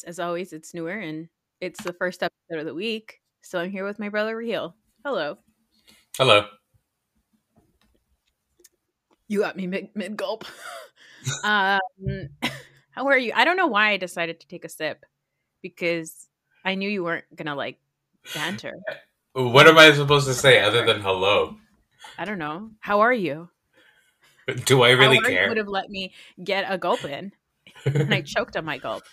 [0.00, 0.18] Reality Is.
[0.18, 1.28] As always, it's newer and
[1.60, 3.20] it's the first episode of the week.
[3.42, 4.74] So I'm here with my brother Raheel.
[5.04, 5.38] Hello.
[6.16, 6.46] Hello.
[9.28, 10.44] You got me mid mid gulp.
[11.44, 11.80] um,
[12.90, 13.32] how are you?
[13.34, 15.04] I don't know why I decided to take a sip
[15.62, 16.28] because
[16.64, 17.78] I knew you weren't gonna like
[18.34, 18.74] banter.
[19.32, 21.54] What am I supposed to say other than hello?
[22.18, 22.70] I don't know.
[22.80, 23.48] How are you?
[24.64, 25.48] Do I really How are you care?
[25.48, 27.30] Would have let me get a gulp in,
[27.84, 29.04] and I choked on my gulp.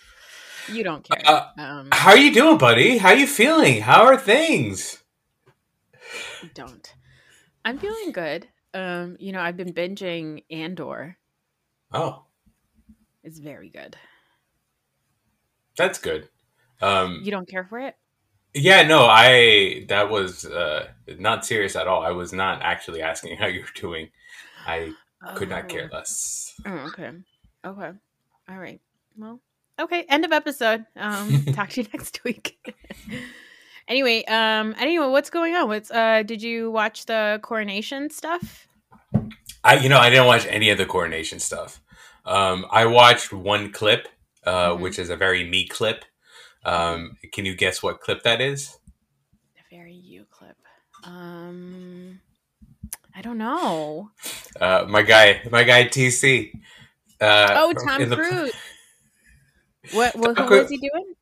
[0.69, 1.21] You don't care.
[1.25, 2.97] Uh, um, How are you doing, buddy?
[2.97, 3.81] How are you feeling?
[3.81, 5.03] How are things?
[6.53, 6.93] don't.
[7.65, 8.47] I'm feeling good.
[8.73, 11.17] Um, you know, I've been binging Andor.
[11.93, 12.25] Oh,
[13.23, 13.95] It's very good.
[15.77, 16.27] that's good.
[16.81, 17.95] Um, You don't care for it?
[18.53, 20.87] yeah, no, I that was uh,
[21.19, 22.01] not serious at all.
[22.03, 24.09] I was not actually asking how you were doing.
[24.65, 24.93] I
[25.35, 25.95] could not care Oh.
[25.95, 26.53] less.
[26.65, 27.11] Oh, okay.
[27.65, 27.91] Okay.
[28.49, 28.81] All right.
[29.17, 29.39] Well,
[29.79, 30.05] okay.
[30.09, 30.85] End of episode.
[30.95, 32.57] Um, talk to you next week.
[33.87, 35.67] anyway, um, anyway, what's going on?
[35.67, 38.67] What's uh did you watch the coronation stuff?
[39.63, 41.81] I, you know, I didn't watch any of the coronation stuff.
[42.25, 44.07] Um, I watched one clip,
[44.45, 44.79] uh, Mhm.
[44.79, 46.05] which is a very me clip.
[46.65, 48.77] Um, can you guess what clip that is?
[49.57, 50.57] A very you clip.
[51.03, 52.19] Um
[53.15, 54.11] I don't know.
[54.61, 56.51] Uh, my guy, my guy TC.
[57.19, 58.53] Uh, Oh, Tom the- Cruise.
[59.91, 61.13] What what Tom who Cruise- was he doing?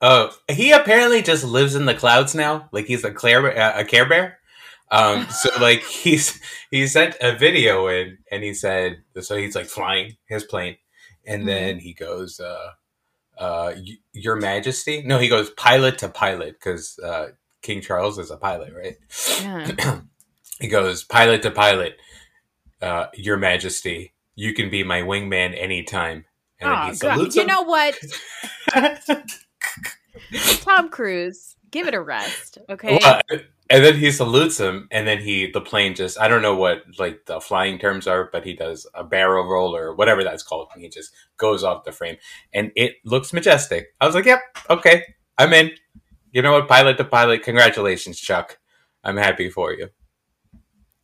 [0.00, 2.68] Oh, he apparently just lives in the clouds now.
[2.72, 4.38] Like he's a Claire, a Care Bear.
[4.90, 6.40] Um, so like he's
[6.70, 10.76] he sent a video in, and he said, so he's like flying his plane,
[11.26, 11.46] and Mhm.
[11.46, 12.70] then he goes, uh,
[13.38, 13.74] uh,
[14.12, 15.02] Your Majesty.
[15.02, 17.30] No, he goes pilot to pilot because uh,
[17.62, 18.96] King Charles is a pilot, right?
[19.42, 20.00] Yeah.
[20.60, 21.96] he goes pilot to pilot.
[22.80, 26.24] Uh, Your Majesty, you can be my wingman anytime.
[26.60, 27.34] And Oh, God.
[27.34, 27.96] You know what?
[30.60, 32.98] Tom Cruise, give it a rest, okay?
[33.02, 33.20] Well,
[33.70, 36.82] and then he salutes him, and then he the plane just I don't know what
[36.98, 40.68] like the flying terms are, but he does a barrel roll or whatever that's called,
[40.72, 42.16] and he just goes off the frame,
[42.52, 43.88] and it looks majestic.
[44.00, 44.40] I was like, "Yep,
[44.70, 45.04] okay,
[45.36, 45.72] I'm in."
[46.32, 48.58] You know what, pilot to pilot, congratulations, Chuck.
[49.02, 49.88] I'm happy for you.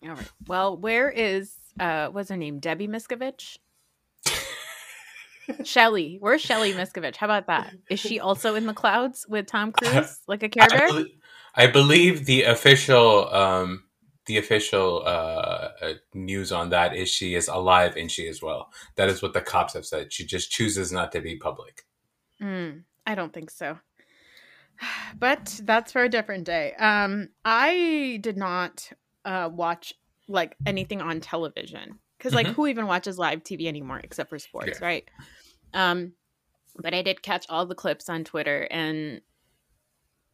[0.03, 0.31] All right.
[0.47, 2.61] Well, where is uh what's her name?
[2.61, 3.59] Debbie Miscavige?
[5.65, 6.19] Shelly.
[6.21, 7.17] Where's Shelly Miscavige?
[7.17, 7.75] How about that?
[7.91, 11.05] Is she also in the clouds with Tom Cruise like a Care I, Bear?
[11.55, 13.85] I believe the official um
[14.27, 18.71] the official uh, uh, news on that is she is alive and she is well.
[18.97, 20.13] That is what the cops have said.
[20.13, 21.85] She just chooses not to be public.
[22.41, 23.79] Mm, I don't think so.
[25.19, 26.75] But that's for a different day.
[26.75, 28.91] Um, I did not
[29.25, 29.95] uh, watch
[30.27, 32.55] like anything on television because, like, Mhm.
[32.55, 34.87] who even watches live TV anymore except for sports, Yeah.
[34.87, 35.11] right?
[35.75, 36.15] Um,
[36.77, 39.21] but I did catch all the clips on Twitter, and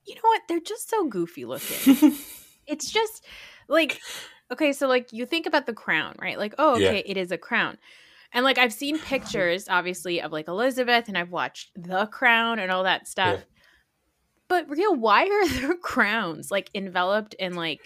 [0.05, 0.43] you know what?
[0.49, 2.17] They're just so goofy looking.
[2.69, 3.25] it's just
[3.69, 4.01] like
[4.53, 6.89] okay so like you think about the crown right like oh Yeah.
[6.89, 7.79] okay it is a crown
[8.33, 12.71] and like i've seen pictures obviously of like elizabeth and i've watched the crown and
[12.71, 13.45] all that stuff Yeah.
[14.49, 17.81] but real why are their crowns like enveloped in like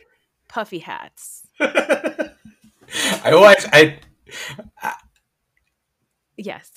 [0.49, 1.47] puffy hats
[3.25, 3.67] I watched.
[3.73, 3.99] I
[6.37, 6.71] yes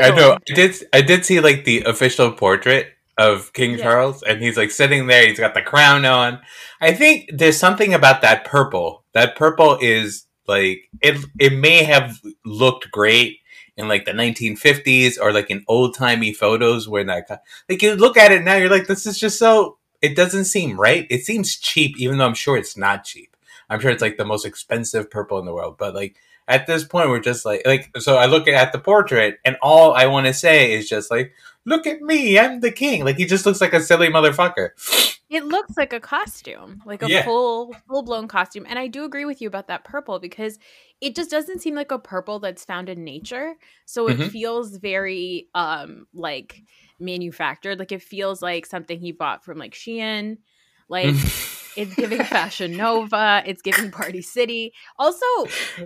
[0.00, 0.34] I know.
[0.34, 0.74] I did.
[0.92, 2.88] I did see like the official portrait
[3.18, 3.84] of King Yeah.
[3.84, 5.26] Charles, and he's like sitting there.
[5.26, 6.40] He's got the crown on.
[6.80, 9.04] I think there's something about that purple.
[9.12, 11.24] That purple is like it.
[11.38, 13.38] It may have looked great
[13.76, 18.16] in like the 1950s or like in old timey photos where that like you look
[18.16, 19.78] at it now, you're like, this is just so.
[20.00, 21.06] It doesn't seem right.
[21.10, 23.31] It seems cheap, even though I'm sure it's not cheap.
[23.72, 26.16] I'm sure it's like the most expensive purple in the world, but like
[26.48, 29.94] at this point we're just like like so i look at the portrait and all
[29.94, 31.32] i want to say is just like
[31.64, 34.70] look at me i'm the king like he just looks like a silly motherfucker
[35.30, 37.24] It looks like a costume, like a Yeah.
[37.24, 38.66] full full blown costume.
[38.68, 40.58] And I do agree with you about that purple because
[41.00, 43.54] it just doesn't seem like a purple that's found in nature.
[43.86, 44.30] So it Mhm.
[44.30, 46.60] feels very um like
[47.00, 47.78] manufactured.
[47.78, 50.36] Like it feels like something he bought from like Shein.
[50.88, 51.14] Like
[51.76, 54.72] it's giving Fashion Nova, it's giving Party City.
[54.98, 55.26] Also,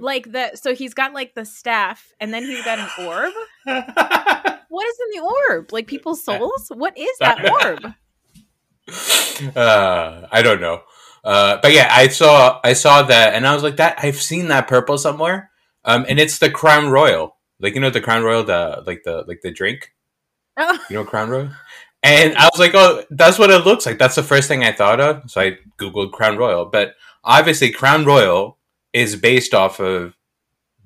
[0.01, 3.33] like the so he's got like the staff and then he's got an orb.
[4.69, 5.73] What is in the orb?
[5.73, 6.71] Like people's souls?
[6.75, 7.95] What is that orb?
[9.57, 10.83] uh, I don't know.
[11.25, 14.49] Uh, but yeah, I saw I saw that, and I was like, that I've seen
[14.49, 15.51] that purple somewhere.
[15.85, 19.25] Um, and it's the Crown Royal, like you know the Crown Royal, the like the
[19.27, 19.93] like the drink.
[20.57, 21.51] Oh, You know Crown Royal.
[22.07, 23.99] And I was like, oh, that's what it looks like.
[23.99, 25.31] That's the first thing I thought of.
[25.31, 26.95] So I googled Crown Royal, but
[27.25, 28.59] obviously Crown Royal
[28.93, 30.17] is based off of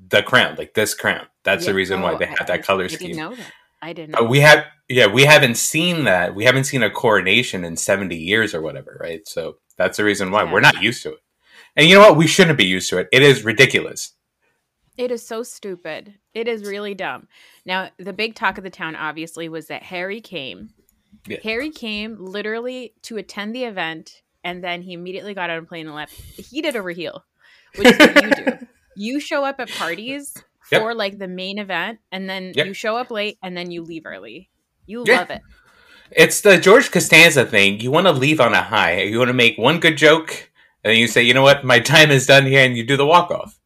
[0.09, 1.27] the crown, like this crown.
[1.45, 1.77] That's the yeah.
[1.77, 3.09] reason why Oh, they I- have that color I scheme.
[3.09, 3.53] didn't know that.
[3.83, 4.29] I didn't But know.
[4.29, 6.35] we have, yeah, we haven't seen that.
[6.35, 9.27] We haven't seen a coronation in 70 years or whatever, right?
[9.27, 10.53] So that's the reason why Yeah.
[10.53, 11.19] we're not used to it.
[11.77, 12.17] And you know what?
[12.17, 13.09] We shouldn't be used to it.
[13.13, 14.13] It is ridiculous.
[14.99, 16.15] It is so stupid.
[16.35, 17.29] It is really dumb.
[17.65, 20.71] Now, the big talk of the town obviously was that Harry came.
[21.27, 21.39] Yeah.
[21.43, 25.87] Harry came literally to attend the event and then he immediately got on a plane
[25.87, 26.13] and left.
[26.15, 27.25] He did over heel,
[27.77, 28.59] which is what you do.
[28.97, 30.35] You show up at parties
[30.73, 30.83] Yep.
[30.83, 32.67] for like the main event and then Yep.
[32.67, 34.51] you show up late and then you leave early.
[34.87, 35.19] You Yeah.
[35.19, 35.43] love it.
[36.11, 37.81] It's the George Costanza thing.
[37.81, 39.03] You want to leave on a high.
[39.03, 40.51] You want to make one good joke,
[40.83, 42.97] and then you say, you know what, my time is done here, and you do
[42.97, 43.59] the walk off.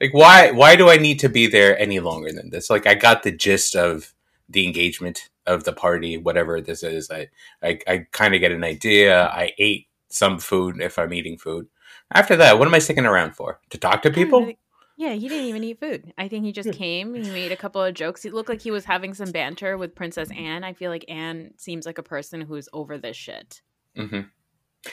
[0.00, 0.50] Like, why?
[0.50, 2.68] Why do I need to be there any longer than this?
[2.68, 4.14] Like, I got the gist of
[4.48, 7.10] the engagement of the party, whatever this is.
[7.10, 7.28] I,
[7.62, 9.26] I, I kind of get an idea.
[9.26, 11.66] I ate some food if I'm eating food.
[12.12, 13.60] After that, what am I sticking around for?
[13.70, 14.52] To talk to people?
[14.96, 16.12] Yeah, he didn't even eat food.
[16.18, 17.14] I think he just came.
[17.14, 18.24] He made a couple of jokes.
[18.24, 20.64] It looked like he was having some banter with Princess Anne.
[20.64, 23.62] I feel like Anne seems like a person who's over this shit.
[23.96, 24.20] hmm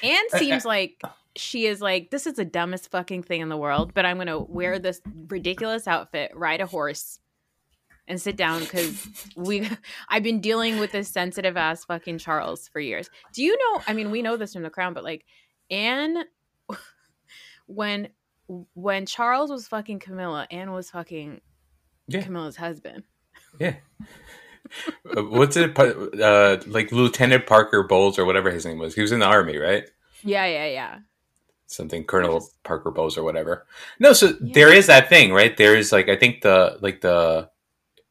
[0.03, 1.01] Anne Uh, seems like
[1.35, 4.27] she is like, this is the dumbest fucking thing in the world, but I'm going
[4.27, 7.19] to wear this ridiculous outfit, ride a horse,
[8.09, 9.07] and sit down because
[9.37, 9.69] we,
[10.09, 13.09] I've been dealing with this sensitive ass fucking Charles for years.
[13.33, 13.81] Do you know?
[13.87, 15.23] I mean, we know this from The Crown, but like
[15.71, 16.25] Anne,
[17.67, 18.09] when
[18.73, 21.39] when Charles was fucking Camilla, Anne was fucking
[22.07, 22.23] Yeah.
[22.23, 23.03] Camilla's husband.
[23.59, 23.75] Yeah.
[25.15, 25.77] Uh, What's it?
[25.79, 28.95] Uh, like Lieutenant Parker Bowles or whatever his name was.
[28.95, 29.83] He was in the army, right?
[30.23, 30.99] Yeah, yeah, yeah.
[31.67, 33.67] something Colonel Parker Bowles or whatever.
[33.99, 34.53] No, so Yeah.
[34.53, 35.55] there is that thing, right?
[35.55, 37.49] There is like I think the like the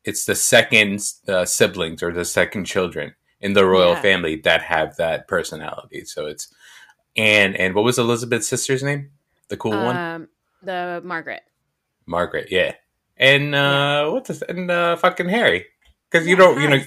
[0.09, 4.03] it's the second uh, siblings or the second children in the royal Yeah.
[4.03, 6.05] family that have that personality.
[6.05, 6.53] So it's
[7.17, 9.11] Anne and what was Elizabeth's sister's name?
[9.49, 10.29] The cool one, Um,
[10.63, 11.43] the Margaret.
[12.07, 12.49] Margaret.
[12.51, 12.75] Yeah,
[13.17, 14.43] and uh, what's this?
[14.43, 15.67] And uh, fucking Harry,
[16.11, 16.81] because you Yeah, don't you know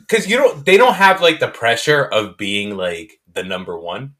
[0.00, 4.14] because you don't they don't have like the pressure of being like the number one.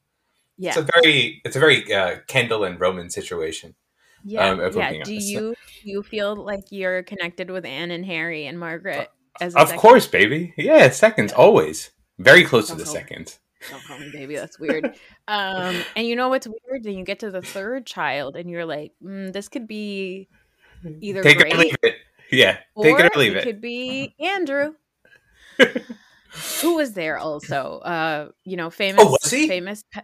[0.57, 3.75] Yeah, It's a very it's a very uh, Kendall and Roman situation.
[4.23, 5.03] Yeah, um, yeah.
[5.03, 9.09] Do you you feel like you're connected with Anne and Harry and Margaret?
[9.41, 9.79] As a Of second?
[9.81, 10.53] course, baby.
[10.57, 11.91] Yeah, seconds always.
[12.17, 13.37] Very close to Don't the call- second.
[13.69, 14.35] Don't call me baby.
[14.35, 14.85] That's weird.
[15.27, 16.83] um, and you know what's weird?
[16.83, 20.27] Then you get to the third child, and you're like, mm, this could be
[21.01, 21.95] either Take great it or leave it.
[22.31, 23.43] Yeah, take it or leave it it.
[23.43, 24.73] could be Andrew.
[26.61, 27.79] Who was there also?
[27.79, 29.03] Uh, you know, famous.
[29.03, 29.47] Oh, was he?
[29.47, 29.83] Famous.
[29.91, 30.01] pe-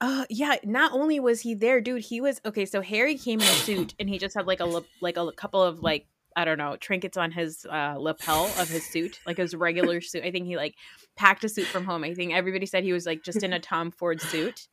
[0.00, 0.56] Uh, yeah.
[0.64, 2.02] Not only was he there, dude.
[2.04, 2.64] He was okay.
[2.66, 5.62] So Harry came in a suit, and he just had like a like a couple
[5.62, 6.06] of like
[6.36, 10.22] I don't know trinkets on his uh, lapel of his suit, like his regular suit.
[10.24, 10.76] I think he like
[11.16, 12.04] packed a suit from home.
[12.04, 14.68] I think everybody said he was like just in a Tom Ford suit.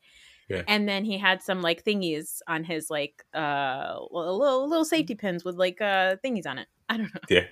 [0.48, 0.62] Yeah.
[0.68, 5.44] And then he had some like thingies on his like uh little little safety pins
[5.44, 6.68] with like uh thingies on it.
[6.88, 7.46] I don't know Yeah.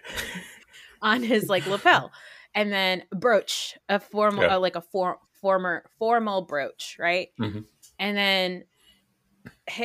[1.01, 2.11] on his like lapel,
[2.53, 4.57] and then brooch, a formal, Yeah.
[4.57, 7.27] uh, like a for, former formal brooch, right?
[7.39, 7.65] Mhm.
[7.99, 8.63] And then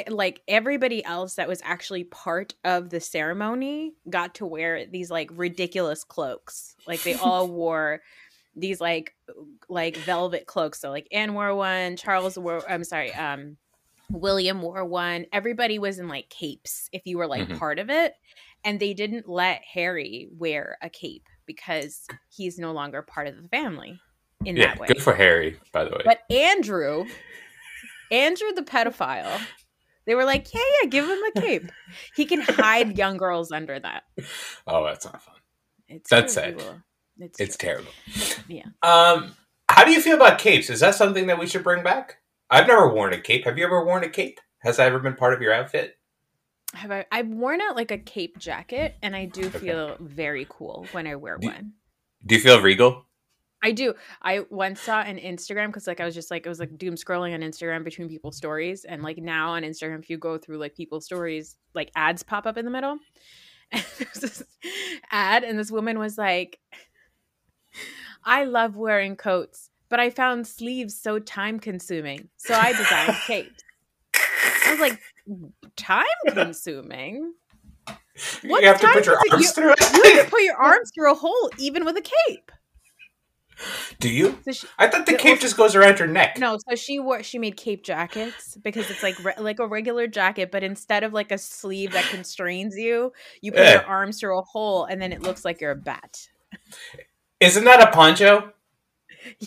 [0.09, 5.31] like everybody else that was actually part of the ceremony got to wear these like
[5.35, 6.77] ridiculous cloaks.
[6.87, 8.01] Like they all wore
[8.55, 9.15] these like
[9.69, 10.81] like velvet cloaks.
[10.81, 12.63] So like Anne wore one, Charles wore.
[12.71, 13.57] I'm sorry, um,
[14.11, 15.27] William wore one.
[15.33, 17.59] Everybody was in like capes if you were like Mhm.
[17.59, 18.15] part of it,
[18.65, 23.49] and they didn't let Harry wear a cape because he's no longer part of the
[23.49, 24.01] family
[24.45, 24.87] in Yeah, that way.
[24.89, 26.03] good for Harry, by the way.
[26.05, 27.05] But Andrew,
[28.11, 29.41] Andrew the pedophile,
[30.07, 31.71] they were like, yeah, yeah, give him a cape.
[32.17, 34.05] He can hide young girls under that.
[34.67, 35.35] oh, that's not fun.
[35.89, 36.63] It's That's sad.
[37.19, 37.91] It's, It's terrible.
[38.49, 38.67] Yeah.
[38.83, 39.33] Um,
[39.69, 40.71] how do you feel about capes?
[40.71, 42.19] Is that something that we should bring back?
[42.51, 43.45] I've never worn a cape.
[43.45, 44.41] Have you ever worn a cape?
[44.61, 45.99] Has that ever been part of your outfit?
[46.75, 47.07] Have I?
[47.11, 49.59] I've worn out like a cape jacket, and I do Okay.
[49.59, 51.73] feel very cool when I wear Do- one.
[52.27, 53.07] Do you feel regal?
[53.63, 53.95] I do.
[54.23, 56.95] I once saw an Instagram because like I was just like it was like doom
[56.95, 60.59] scrolling on Instagram between people's stories, and like now on Instagram, if you go through
[60.59, 62.99] like people's stories, like ads pop up in the middle.
[63.71, 64.43] And there's this
[65.11, 66.59] ad, and this woman was like,
[68.25, 73.63] "I love wearing coats, but I found sleeves so time consuming, so I designed capes."
[74.67, 74.99] I was like,
[75.77, 77.35] "Time consuming."
[78.43, 79.81] you have to put your arms you- through it.
[79.93, 82.51] You have to put your arms through a hole, even with a cape.
[83.99, 84.39] Do you?
[84.45, 86.39] So she, I thought the Yeah, cape just goes around your neck.
[86.39, 90.07] No, so she wore she made cape jackets because it's like re- like a regular
[90.07, 93.73] jacket, but instead of like a sleeve that constrains you, you put Yeah.
[93.73, 96.29] your arms through a hole, and then it looks like you're a bat.
[97.41, 98.53] Isn't that a poncho?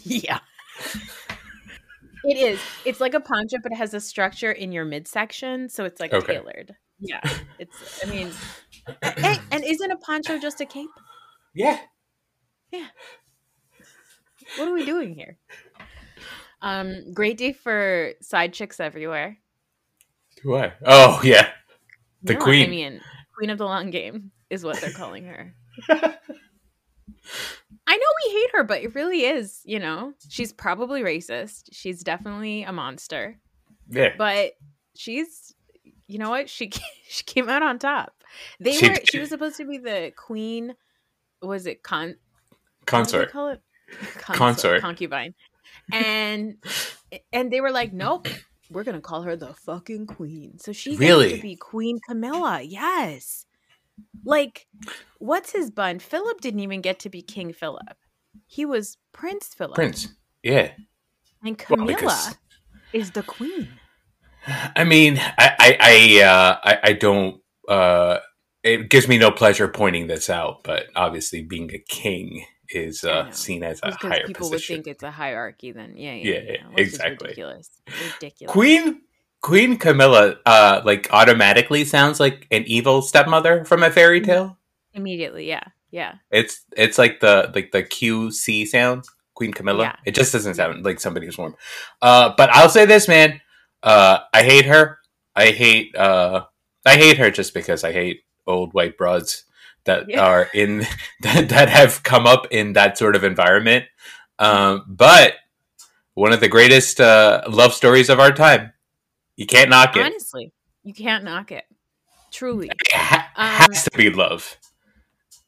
[0.04, 0.40] Yeah,
[2.26, 2.60] it is.
[2.86, 6.14] It's like a poncho, but it has a structure in your midsection, so it's like
[6.14, 6.34] Okay.
[6.34, 6.76] tailored.
[7.00, 7.22] Yeah,
[7.58, 8.04] it's.
[8.04, 8.32] I mean,
[9.02, 10.90] and, and isn't a poncho just a cape?
[11.54, 11.80] Yeah.
[12.72, 12.88] Yeah.
[14.58, 15.38] What are we doing here?
[16.62, 19.38] Um, great day for side chicks everywhere.
[20.44, 20.74] What?
[20.86, 21.50] Oh yeah,
[22.24, 22.66] the No, queen.
[22.66, 23.02] I mean,
[23.38, 25.54] queen of the long game is what they're calling her.
[25.90, 26.18] I
[27.98, 31.70] know we hate her, but it really is, you know, she's probably racist.
[31.72, 33.40] She's definitely a monster,
[33.90, 34.14] yeah.
[34.18, 34.54] but
[34.96, 35.54] she's,
[36.08, 36.50] you know what?
[36.50, 36.72] She
[37.08, 38.14] she came out on top.
[38.60, 38.96] They She were.
[39.10, 40.76] She was supposed to be the queen.
[41.42, 42.10] Was it con?
[42.10, 42.16] What
[43.10, 43.32] do they Consort.
[43.32, 43.62] call it?
[44.18, 44.82] Consort.
[44.82, 45.34] concubine,
[45.92, 46.56] and
[47.34, 48.28] and they were like, nope.
[48.70, 50.58] We're gonna call her the fucking queen.
[50.58, 51.36] So she Really?
[51.36, 52.62] to be Queen Camilla.
[52.62, 53.46] Yes.
[54.24, 54.66] Like,
[55.20, 56.00] what's his bun?
[56.00, 57.98] Philip didn't even get to be King Philip.
[58.48, 59.76] He was Prince Philip.
[59.76, 60.08] Prince.
[60.42, 60.72] Yeah.
[61.44, 62.38] And Well, Camilla because-
[62.94, 63.68] is the queen.
[64.48, 67.42] I mean, I, I, I, uh, I, I don't.
[67.68, 68.20] Uh,
[68.64, 73.32] it gives me no pleasure pointing this out, but obviously, being a king is uh,
[73.32, 74.78] seen as a higher people position.
[74.78, 75.96] would think it's a hierarchy then.
[75.96, 76.34] Yeah, yeah.
[76.34, 77.30] Yeah, yeah, yeah, exactly.
[77.30, 77.70] ridiculous.
[78.16, 78.52] Ridiculous.
[78.52, 79.02] Queen
[79.42, 84.58] Queen Camilla, uh, like automatically sounds like an evil stepmother from a fairy tale.
[84.94, 85.64] Immediately, yeah.
[85.90, 86.16] Yeah.
[86.30, 89.84] It's it's like the like the QC sound, Queen Camilla.
[89.84, 89.96] Yeah.
[90.06, 91.56] It just doesn't sound like somebody who's warm.
[92.02, 93.42] Uh, but I'll say this, man.
[93.84, 95.00] Uh, I hate her.
[95.36, 95.96] I hate.
[95.96, 96.46] Uh,
[96.86, 99.46] I hate her just because I hate old white broads
[99.86, 100.22] that Yeah.
[100.26, 100.80] are in
[101.22, 103.86] that, that have come up in that sort of environment.
[104.40, 105.36] Um, but
[106.14, 108.74] one of the greatest uh, love stories of our time.
[109.38, 110.04] You can't knock it.
[110.06, 110.52] Honestly,
[110.84, 111.64] you can't knock it.
[112.32, 112.68] Truly.
[112.68, 114.58] It ha- Um, has to be love.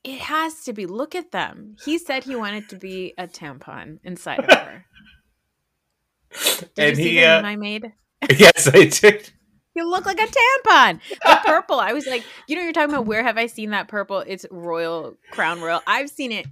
[0.04, 0.86] It has to be.
[0.86, 1.76] Look at them.
[1.86, 4.86] He said he wanted to be a tampon inside of her.
[6.60, 7.94] Did and you see he, uh, I made?
[8.30, 9.32] yes, I did.
[9.76, 11.00] You look like a tampon.
[11.26, 11.80] The purple.
[11.80, 14.20] I was like, you know, you're talking about where have I seen that purple?
[14.20, 15.82] It's Royal Crown Royal.
[15.88, 16.46] I've seen it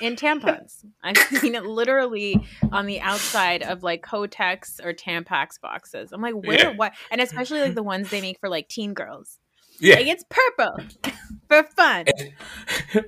[0.00, 0.84] in tampons.
[1.02, 6.10] I've seen it literally on the outside of like Kotex or Tampax boxes.
[6.12, 6.58] I'm like, where?
[6.58, 6.70] Yeah.
[6.76, 6.92] What?
[7.10, 9.38] And especially like the ones they make for like teen girls.
[9.78, 10.76] Yeah, Like it's purple
[11.48, 12.04] for fun.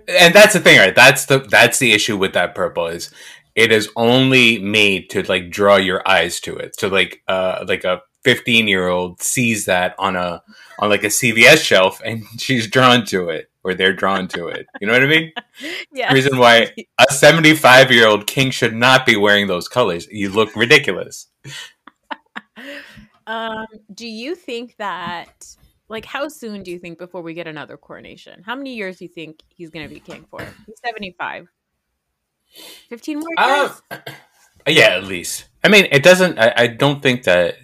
[0.09, 0.95] and that's the thing, right?
[0.95, 3.11] That's the that's the issue with that purple is
[3.55, 6.79] it is only made to like draw your eyes to it.
[6.81, 10.43] So like uh like a 15 year old sees that on a
[10.79, 14.67] on like a CVS shelf and she's drawn to it or they're drawn to it.
[14.81, 15.33] You know what I mean?
[15.95, 16.09] Yeah.
[16.09, 20.09] The reason why a 75 year old king should not be wearing those colors.
[20.11, 21.29] You look ridiculous.
[23.25, 25.47] Um, do you think that
[25.89, 28.43] like how soon do you think before we get another coronation?
[28.43, 30.41] How many years do you think he's gonna be king for?
[30.67, 31.49] He's 75.
[32.89, 33.83] 15 more years?
[33.91, 33.99] Um,
[34.67, 35.49] yeah, at least.
[35.65, 36.39] I mean, it doesn't.
[36.39, 37.57] I, I don't think that.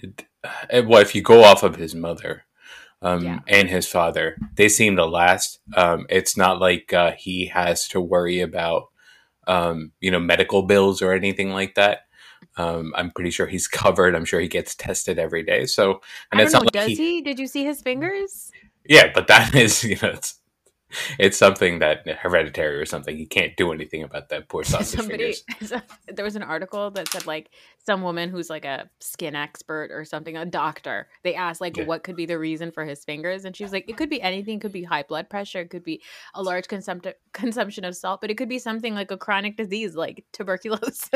[0.45, 2.45] Uh, Well, if you go off of his mother
[3.03, 3.39] um, Yeah.
[3.47, 5.61] and his father, they seem to last.
[5.77, 8.89] Um, it's not like uh, he has to worry about,
[9.47, 12.01] um, you know, medical bills or anything like that.
[12.57, 14.15] Um, I'm pretty sure he's covered.
[14.15, 15.67] I'm sure he gets tested every day.
[15.67, 16.01] So,
[16.33, 16.61] and I it's know.
[16.61, 17.23] not like Does he...
[17.23, 18.51] Did you see his fingers?
[18.85, 20.38] Yeah, but that is, you know, it's
[21.19, 23.17] it's something that hereditary or something.
[23.17, 25.83] He can't do anything about that poor sausage Somebody, fingers.
[26.07, 27.51] there was an article that said like
[27.85, 31.09] some woman who's like a skin expert or something, a doctor.
[31.25, 31.85] They asked like Yeah.
[31.85, 34.21] what could be the reason for his fingers, and she was like, it could be
[34.23, 34.57] anything.
[34.59, 35.61] It could be high blood pressure.
[35.61, 36.03] It could be
[36.35, 39.95] a large consumpti- consumption of salt, but it could be something like a chronic disease
[39.95, 41.09] like tuberculosis.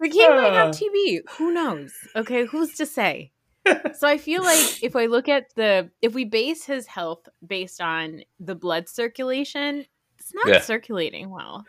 [0.00, 0.72] the king might have Uh.
[0.72, 1.20] TB.
[1.38, 1.92] Who knows?
[2.16, 3.30] Okay, who's to say?
[3.94, 7.80] so I feel like if I look at the if we base his health based
[7.80, 9.86] on the blood circulation,
[10.18, 10.60] it's not Yeah.
[10.60, 11.64] circulating well.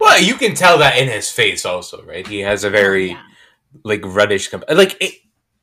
[0.00, 2.26] Well, you can tell that in his face, also, right?
[2.26, 3.22] He has a very Yeah.
[3.84, 5.14] like reddish, com- like it,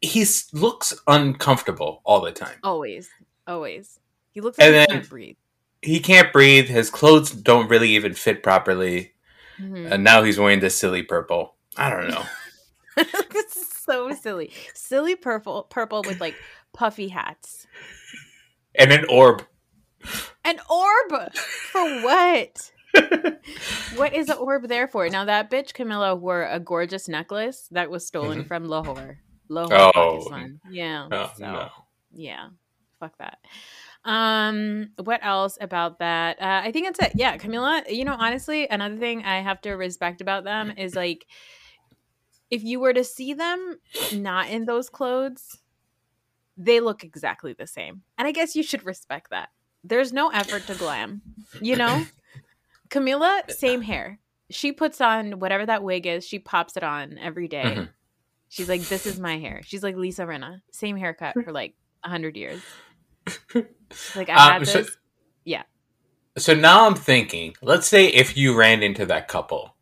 [0.01, 2.57] he looks uncomfortable all the time.
[2.63, 3.09] always,
[3.47, 3.99] always.
[4.31, 5.37] He looks like And he then- can't breathe.
[5.81, 6.67] he can't breathe.
[6.69, 9.13] His clothes don't really even fit properly,
[9.59, 9.91] Mhm.
[9.91, 11.55] and now he's wearing this silly purple.
[11.75, 12.25] I don't know.
[13.31, 14.51] this is so silly.
[14.73, 16.35] Silly purple purple with like
[16.73, 17.67] puffy hats.
[18.75, 19.43] and an orb.
[20.43, 21.33] An orb
[21.71, 22.71] for what?
[23.95, 25.09] what is an orb there for?
[25.09, 28.47] Now that bitch Camilla wore a gorgeous necklace that was stolen Mhm.
[28.47, 29.19] from Lahore.
[29.49, 30.11] Lahore, Oh.
[30.29, 30.59] Pakistan.
[30.69, 31.07] Yeah.
[31.11, 31.69] Oh, so no.
[32.13, 32.47] yeah.
[32.99, 33.39] Fuck that.
[34.05, 36.39] Um, what else about that?
[36.41, 37.13] Uh, I think it's it.
[37.15, 41.25] Yeah, Camilla, you know, honestly, another thing I have to respect about them is like
[42.55, 43.79] if you were to see them
[44.13, 45.59] not in those clothes,
[46.57, 48.01] they look exactly the same.
[48.17, 49.49] And I guess you should respect that.
[49.83, 51.21] There's no effort to glam,
[51.61, 52.05] you know?
[52.89, 54.19] Camilla, same hair.
[54.49, 57.63] She puts on whatever that wig is, she pops it on every day.
[57.63, 57.89] Mhm.
[58.47, 59.61] She's like, This is my hair.
[59.65, 60.61] She's like Lisa Rinna.
[60.71, 62.61] Same haircut for like a hundred years.
[64.15, 64.97] Like I've had Um, so- this.
[65.43, 65.63] Yeah.
[66.37, 69.75] So now I'm thinking, let's say if you ran into that couple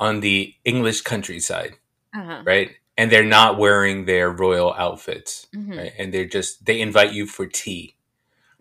[0.00, 1.76] on the English countryside,
[2.14, 2.42] uh-huh.
[2.44, 2.70] right?
[2.96, 5.76] And they're not wearing their royal outfits, Mhm.
[5.76, 5.92] right?
[5.98, 7.96] And they're just they invite you for tea.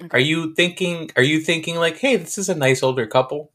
[0.02, 0.10] Okay.
[0.18, 3.52] Are you thinking are you thinking like, "Hey, this is a nice older couple?"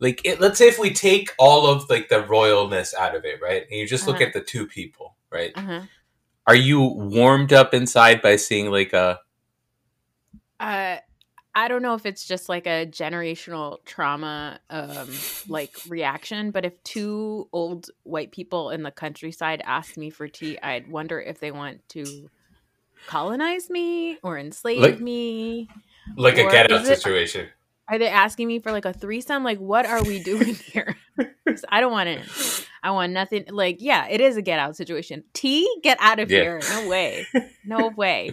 [0.00, 3.40] Like it, let's say if we take all of like the royalness out of it,
[3.42, 3.62] right?
[3.62, 4.26] And you just look Uh-huh.
[4.26, 5.52] at the two people, right?
[5.54, 5.82] Uh-huh.
[6.46, 9.20] Are you warmed up inside by seeing like a
[10.60, 10.98] Uh,
[11.54, 15.08] I don't know if it's just like a generational trauma, um,
[15.48, 20.58] like reaction, but if two old white people in the countryside asked me for tea,
[20.62, 22.30] I'd wonder if they want to
[23.06, 25.68] colonize me or enslave Like- me.
[26.16, 27.48] like a get out is it- situation?
[27.88, 29.44] Are they asking me for like a threesome?
[29.44, 30.96] Like, what are we doing here?
[31.68, 32.22] I don't want it.
[32.82, 33.44] I want nothing.
[33.50, 35.24] Like, yeah, it is a get out situation.
[35.34, 36.40] Tea, get out of Yeah.
[36.42, 36.60] here.
[36.70, 37.26] No way.
[37.66, 38.32] No way.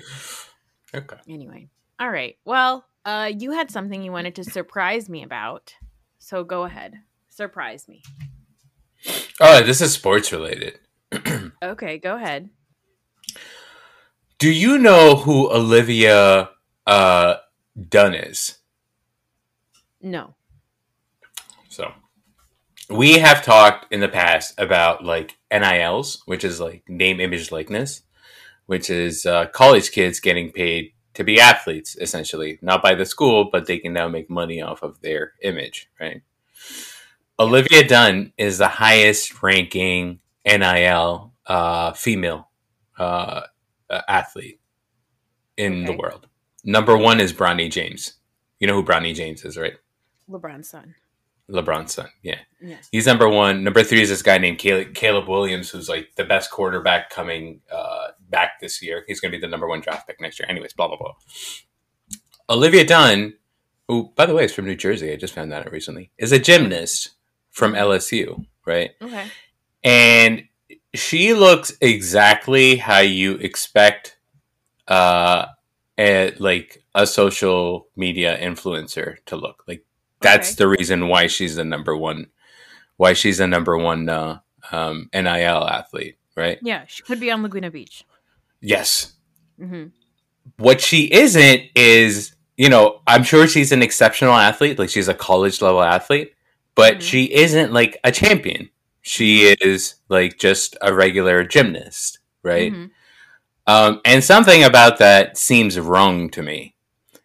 [0.95, 1.17] Okay.
[1.27, 1.67] Anyway,
[1.99, 2.37] all right.
[2.45, 5.73] Well, uh, you had something you wanted to surprise me about,
[6.19, 6.93] so go ahead.
[7.27, 8.03] Surprise me.
[9.39, 10.79] Oh, this is sports related.
[11.61, 12.49] Okay, go ahead.
[14.37, 16.51] Do you know who Olivia
[16.87, 17.35] uh,
[17.89, 18.59] Dunne is?
[20.01, 20.35] No.
[21.67, 21.91] So,
[22.89, 28.03] we have talked in the past about like NILs, which is like name, image, likeness,
[28.67, 33.49] which is uh, college kids getting paid to be athletes, essentially, not by the school,
[33.51, 36.21] but they can now make money off of their image, right?
[37.37, 42.49] Olivia Dunne is the highest ranking NIL uh, female
[42.97, 43.41] uh,
[44.07, 44.61] athlete
[45.57, 46.27] in the world.
[46.63, 48.13] Number one is Bronny James.
[48.61, 49.73] You know who Bronny James is, right?
[50.29, 50.95] LeBron's son.
[51.51, 52.07] LeBron's son.
[52.23, 52.39] Yeah.
[52.61, 52.87] Yes.
[52.93, 53.63] He's number one.
[53.63, 57.59] Number three is this guy named Caleb, Caleb Williams, who's like the best quarterback coming
[57.69, 59.03] uh, back this year.
[59.07, 60.47] He's going to be the number one draft pick next year.
[60.49, 61.13] Anyways, blah, blah, blah.
[62.49, 63.33] Olivia Dunne,
[63.87, 65.11] who, by the way, is from New Jersey.
[65.11, 67.11] I just found that out recently, is a gymnast
[67.51, 68.91] from LSU, right?
[69.01, 69.25] Okay.
[69.83, 70.43] And
[70.93, 74.17] she looks exactly how you expect
[74.87, 75.45] uh,
[75.97, 79.63] a, like a social media influencer to look.
[79.67, 79.85] Like
[80.21, 80.55] that's Okay.
[80.57, 82.27] the reason why she's the number one
[82.97, 84.39] why she's the number one uh,
[84.71, 88.03] um, nil athlete right Yeah, she could be on Laguna Beach.
[88.61, 89.13] Yes.
[89.59, 89.85] Hmm
[90.57, 95.13] what she isn't is you know i'm sure she's an exceptional athlete like she's a
[95.13, 96.33] college level athlete
[96.75, 97.01] but Mhm.
[97.01, 98.69] she isn't like a champion.
[99.01, 102.73] She is like just a regular gymnast right?
[102.73, 102.91] Mhm.
[103.67, 106.75] Um, and something about that seems wrong to me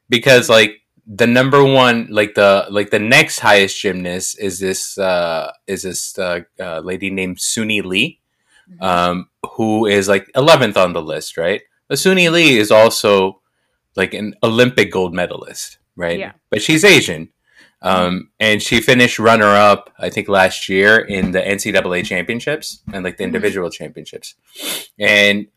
[0.09, 5.53] because like the number one, like the like the next highest gymnast is this uh,
[5.67, 8.21] is this uh, uh, lady named Suni Lee,
[8.71, 8.83] Mhm.
[8.83, 11.63] um, who is like eleventh on the list, right?
[11.91, 13.41] Asuni Lee is also
[13.97, 16.19] like an Olympic gold medalist, right?
[16.19, 16.33] Yeah.
[16.51, 17.29] But she's Asian.
[17.83, 23.05] Um, and she finished runner up, I think, last year in the NCAA championships and
[23.05, 23.29] like the Mhm.
[23.29, 24.35] individual championships.
[24.99, 25.49] And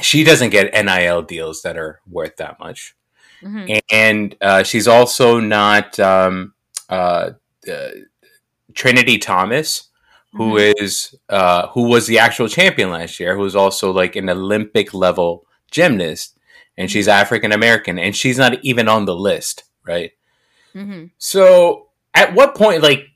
[0.00, 2.94] she doesn't get NIL deals that are worth that much.
[3.42, 3.80] Mhm.
[3.90, 6.54] And uh, she's also not um,
[6.88, 7.30] uh,
[7.70, 7.88] uh,
[8.74, 9.88] Trinity Thomas,
[10.32, 14.28] who is uh, who was the actual champion last year, who is also like an
[14.28, 16.38] Olympic level gymnast,
[16.76, 20.12] and she's African American, and she's not even on the list, right?
[20.74, 21.10] Mhm.
[21.18, 23.06] So, at what point, like,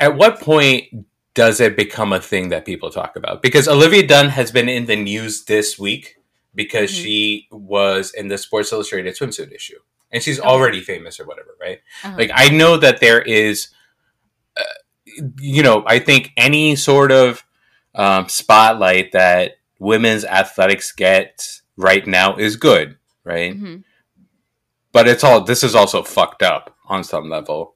[0.00, 3.40] at what point does it become a thing that people talk about?
[3.42, 6.16] Because Olivia Dunne has been in the news this week
[6.54, 7.02] because Mhm.
[7.02, 9.78] she was in the Sports Illustrated swimsuit issue,
[10.10, 11.80] and she's already famous or whatever, right?
[12.02, 12.16] Uh-huh.
[12.18, 13.68] Like, I know that there is,
[14.56, 14.62] uh,
[15.40, 17.44] you know, I think any sort of
[17.94, 23.54] um, spotlight that women's athletics get right now is good, right?
[23.54, 23.84] Mhm.
[24.92, 27.74] but it's all this is also fucked up on some level.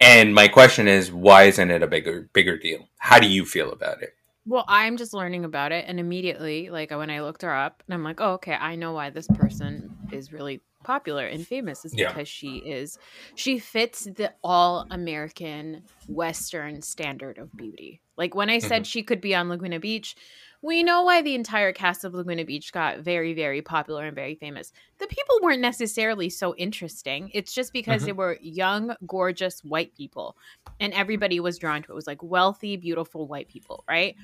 [0.00, 2.88] And my question is, why isn't it a bigger bigger deal?
[2.98, 4.14] How do you feel about it?
[4.44, 7.94] Well, I'm just learning about it, and immediately, like when I looked her up, and
[7.94, 11.94] I'm like, oh, okay, I know why this person is really popular and famous is
[11.94, 12.08] Yeah.
[12.08, 12.98] because she is
[13.34, 18.00] she fits the all American Western standard of beauty.
[18.16, 18.84] Like when I said mm-hmm.
[18.84, 20.16] she could be on Laguna Beach,
[20.62, 24.36] we know why the entire cast of Laguna Beach got very, very popular and very
[24.36, 24.72] famous.
[24.98, 27.30] The people weren't necessarily so interesting.
[27.34, 28.06] It's just because mm-hmm.
[28.06, 30.36] they were young, gorgeous white people,
[30.78, 31.92] and everybody was drawn to it.
[31.92, 34.14] It was like wealthy, beautiful white people, right?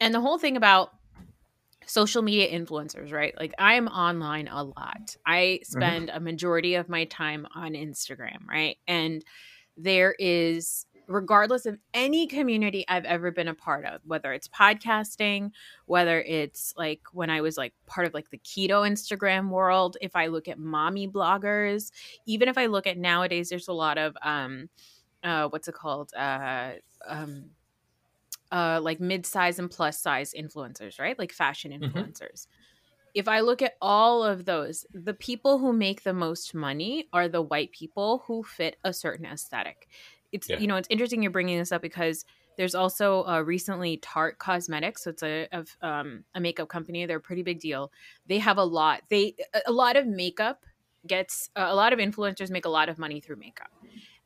[0.00, 0.90] And the whole thing about
[1.86, 3.34] social media influencers, right?
[3.38, 5.16] Like I'm online a lot.
[5.24, 8.76] I spend a majority of my time on Instagram, right?
[8.86, 9.24] And
[9.76, 15.52] there is regardless of any community I've ever been a part of, whether it's podcasting,
[15.86, 20.16] whether it's like when I was like part of like the keto Instagram world, if
[20.16, 21.92] I look at mommy bloggers,
[22.26, 24.68] even if I look at nowadays there's a lot of um
[25.22, 26.12] uh what's it called?
[26.14, 26.72] Uh
[27.06, 27.50] um
[28.52, 31.18] uh like mid-size and plus size influencers, right?
[31.18, 31.92] Like fashion Mhm.
[31.92, 32.46] influencers.
[33.14, 37.28] If I look at all of those, the people who make the most money are
[37.28, 39.88] the white people who fit a certain aesthetic.
[40.32, 40.58] It's Yeah.
[40.58, 42.24] you know, it's interesting you're bringing this up because
[42.56, 47.06] there's also uh, recently Tarte Cosmetics, so it's a of um, a makeup company.
[47.06, 47.92] They're a pretty big deal.
[48.26, 49.02] They have a lot.
[49.10, 50.64] They a- a lot of makeup
[51.06, 53.70] gets a lot of influencers make a lot of money through makeup,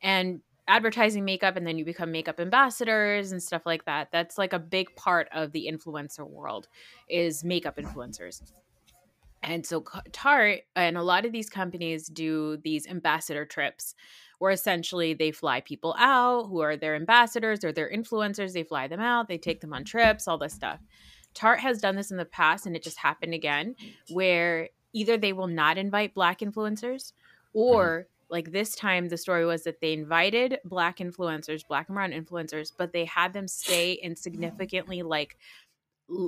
[0.03, 4.09] and advertising makeup, and then you become makeup ambassadors and stuff like that.
[4.13, 6.69] That's like a big part of the influencer world
[7.09, 8.41] is makeup influencers.
[9.43, 13.95] And so Tarte and a lot of these companies do these ambassador trips
[14.39, 18.53] where essentially they fly people out who are their ambassadors or their influencers.
[18.53, 20.79] They fly them out, they take them on trips, all this stuff.
[21.35, 23.75] Tarte has done this in the past and it just happened again
[24.11, 27.59] where either they will not invite black influencers mm-hmm.
[27.59, 32.13] or like this time the story was that they invited black influencers, black and brown
[32.13, 35.37] influencers, but they had them stay in significantly like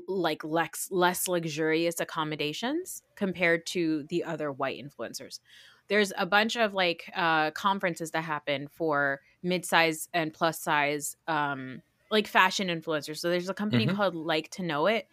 [0.07, 5.41] like less less luxurious accommodations compared to the other white influencers.
[5.89, 11.83] There's a bunch of like uh, conferences that happen for mid-size and plus size um,
[12.11, 13.19] like fashion influencers.
[13.19, 13.95] So there's a company Mhm.
[13.97, 15.09] called Like to Know It,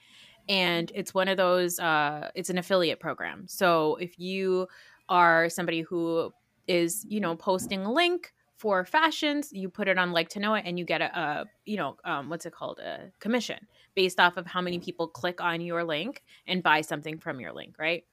[0.47, 1.79] and it's one of those.
[1.79, 3.47] Uh, it's an affiliate program.
[3.47, 4.67] So if you
[5.09, 6.31] are somebody who
[6.69, 10.53] is you know posting a link for fashions, you put it on Like to Know
[10.53, 14.19] It, and you get a, a you know um, what's it called a commission based
[14.19, 17.75] off of how many people click on your link and buy something from your link,
[17.79, 18.03] right?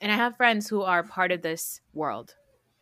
[0.00, 2.34] And I have friends who are part of this world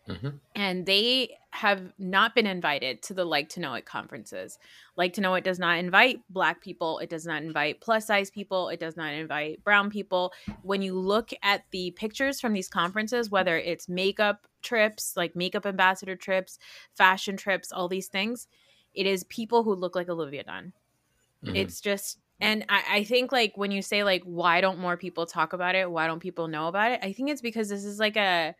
[0.08, 0.38] Mhm.
[0.54, 4.58] and they have not been invited to the like to know it conferences.
[4.96, 8.30] Like to know it does not invite black people it does not invite plus size
[8.30, 10.32] people it does not invite brown people.
[10.62, 15.64] When you look at the pictures from these conferences whether it's makeup trips like makeup
[15.66, 16.58] ambassador trips
[16.94, 18.46] fashion trips all these things
[18.94, 20.72] it is people who look like olivia dunne.
[21.44, 21.56] Mhm.
[21.56, 25.24] it's just and I, I think like when you say like why don't more people
[25.24, 25.90] talk about it?
[25.90, 27.00] Why don't people know about it?
[27.02, 28.54] I think it's because this is like a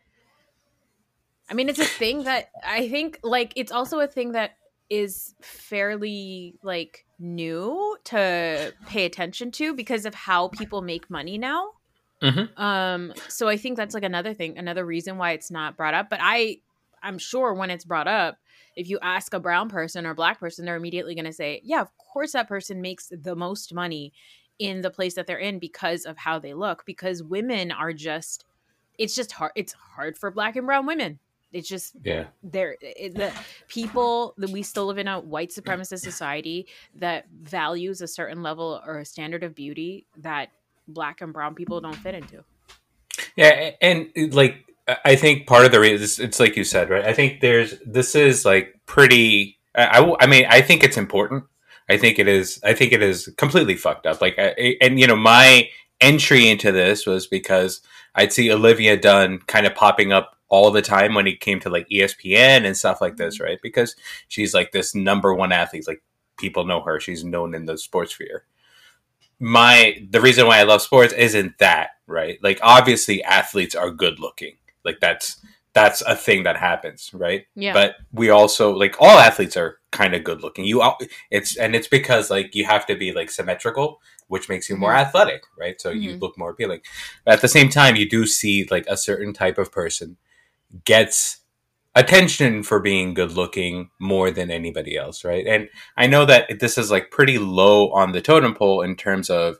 [1.49, 4.57] i mean it's a thing that i think like it's also a thing that
[4.89, 11.71] is fairly like new to pay attention to because of how people make money now.
[12.21, 12.57] Mhm.
[12.59, 16.09] um so i think that's like another thing another reason why it's not brought up.
[16.09, 16.59] But i
[17.03, 18.37] i'm sure when it's brought up
[18.75, 21.81] if you ask a brown person or black person they're immediately going to say yeah
[21.81, 24.13] of course that person makes the most money
[24.59, 26.85] in the place that they're in because of how they look.
[26.85, 28.45] Because women are just
[28.97, 31.19] it's just hard it's hard for black and brown women
[31.51, 32.25] it's just yeah.
[32.43, 33.31] there it, the
[33.67, 38.81] people that we still live in a white supremacist society that values a certain level
[38.85, 40.49] or a standard of beauty that
[40.87, 42.43] black and brown people don't fit into
[43.35, 44.65] Yeah, and like
[45.03, 47.05] I think part of the reason it's like you said, right?
[47.05, 49.57] I think there's this is like pretty.
[49.73, 51.45] I, I, I mean, I think it's important.
[51.89, 52.59] I think it is.
[52.63, 54.21] I think it is completely fucked up.
[54.21, 55.69] Like, I, and you know, my
[56.01, 57.81] entry into this was because
[58.13, 61.69] I'd see Olivia Dunne kind of popping up all the time when it came to
[61.69, 63.59] like ESPN and stuff like this, right?
[63.61, 63.95] Because
[64.27, 65.87] she's like this number one athlete.
[65.87, 66.03] Like
[66.37, 66.99] people know her.
[66.99, 68.45] She's known in the sports sphere
[69.39, 72.39] my the reason why I love sports isn't that right.
[72.41, 74.55] Like obviously athletes are good looking.
[74.83, 75.37] Like that's
[75.73, 77.45] that's a thing that happens, right?
[77.55, 80.63] yeah But we also like all athletes are kind of good looking.
[80.65, 80.81] You
[81.31, 84.93] it's and it's because like you have to be like symmetrical, which makes you more
[84.93, 85.01] Mhm.
[85.01, 85.79] athletic, right?
[85.81, 86.21] So you Mhm.
[86.21, 86.79] look more appealing.
[87.25, 90.15] But at the same time, you do see like a certain type of person
[90.85, 91.39] gets
[91.95, 95.45] attention for being good looking more than anybody else, right?
[95.47, 99.29] And I know that this is like pretty low on the totem pole in terms
[99.29, 99.57] of,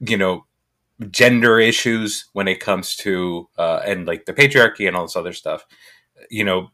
[0.00, 0.46] you know,
[1.10, 5.32] gender issues when it comes to uh, and like the patriarchy and all this other
[5.34, 5.66] stuff
[6.30, 6.70] you know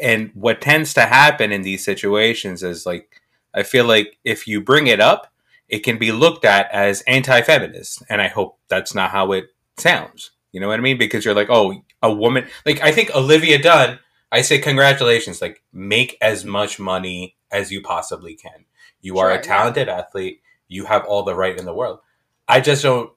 [0.00, 3.20] and what tends to happen in these situations is like
[3.54, 5.32] i feel like if you bring it up
[5.68, 10.30] it can be looked at as anti-feminist and i hope that's not how it sounds
[10.52, 13.60] you know what i mean because you're like oh a woman like i think olivia
[13.60, 13.98] dunne
[14.30, 18.66] i say congratulations like make as much money as you possibly can.
[19.00, 20.42] You are a talented athlete.
[20.68, 22.00] You have all the right in the world.
[22.46, 23.10] I just don't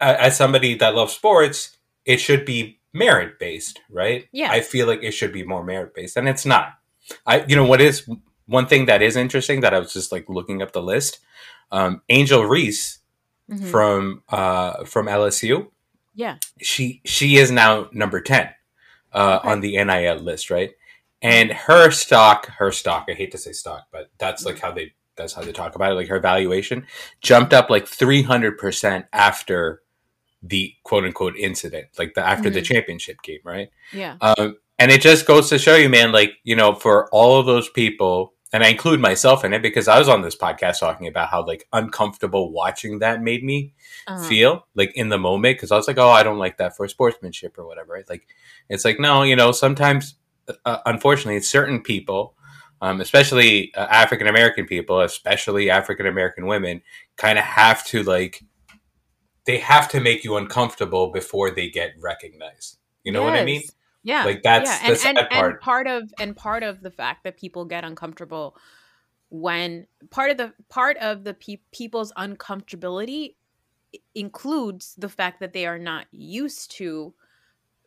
[0.00, 4.26] as somebody that loves sports it should be merit based right?
[4.32, 4.50] Yeah.
[4.50, 6.78] i feel like it should be more merit based and it's not.
[7.26, 8.08] I you know what is
[8.46, 11.20] one thing that is interesting that i was just like looking up the list
[11.72, 12.98] um, angel reese
[13.50, 13.70] Mhm.
[13.70, 15.68] from uh, from lsu
[16.14, 16.36] yeah.
[16.60, 18.48] she she is now number 10
[19.12, 19.48] uh, Okay.
[19.48, 20.70] on the nil list right
[21.22, 24.92] and her stock her stock i hate to say stock but that's like how they
[25.16, 26.86] that's how they talk about it like her valuation
[27.20, 29.82] jumped up like 300% after
[30.42, 32.64] the quote unquote incident like the after the Mhm.
[32.64, 34.16] championship game right Yeah.
[34.22, 37.44] um, and it just goes to show you, man, like, you know, for all of
[37.44, 41.06] those people, and I include myself in it because I was on this podcast talking
[41.06, 43.74] about how like uncomfortable watching that made me
[44.06, 44.28] Uh-huh.
[44.28, 46.88] feel like in the moment because I was like, oh, I don't like that for
[46.88, 47.92] sportsmanship or whatever.
[47.92, 48.08] Right?
[48.08, 48.26] Like,
[48.68, 50.16] it's like, no, you know, sometimes,
[50.64, 52.34] uh, unfortunately, certain people,
[52.80, 56.82] um, especially uh, African American people, especially African American women,
[57.16, 58.42] kind of have to like,
[59.44, 62.78] they have to make you uncomfortable before they get recognized.
[63.04, 63.62] You know what I mean?
[64.02, 64.24] Yeah.
[64.24, 64.82] Like, that's yeah.
[64.82, 65.52] the and, sad and, part.
[65.52, 68.56] And part of and part of the fact that people get uncomfortable
[69.28, 73.34] when part of the part of the pe- people's uncomfortability
[74.14, 77.12] includes the fact that they are not used to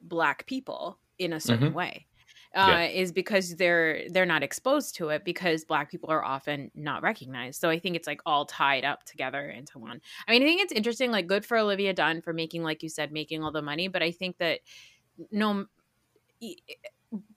[0.01, 1.75] black people in a certain Mhm.
[1.75, 2.07] way.
[2.55, 7.01] Uh, is because they're they're not exposed to it because black people are often not
[7.01, 7.59] recognized.
[7.59, 9.99] So I think it's like all tied up together into one.
[10.27, 11.09] I mean, I think it's interesting.
[11.09, 13.87] Like, good for Olivia Dunne for making, like you said, making all the money.
[13.87, 14.59] But I think that
[15.31, 15.65] no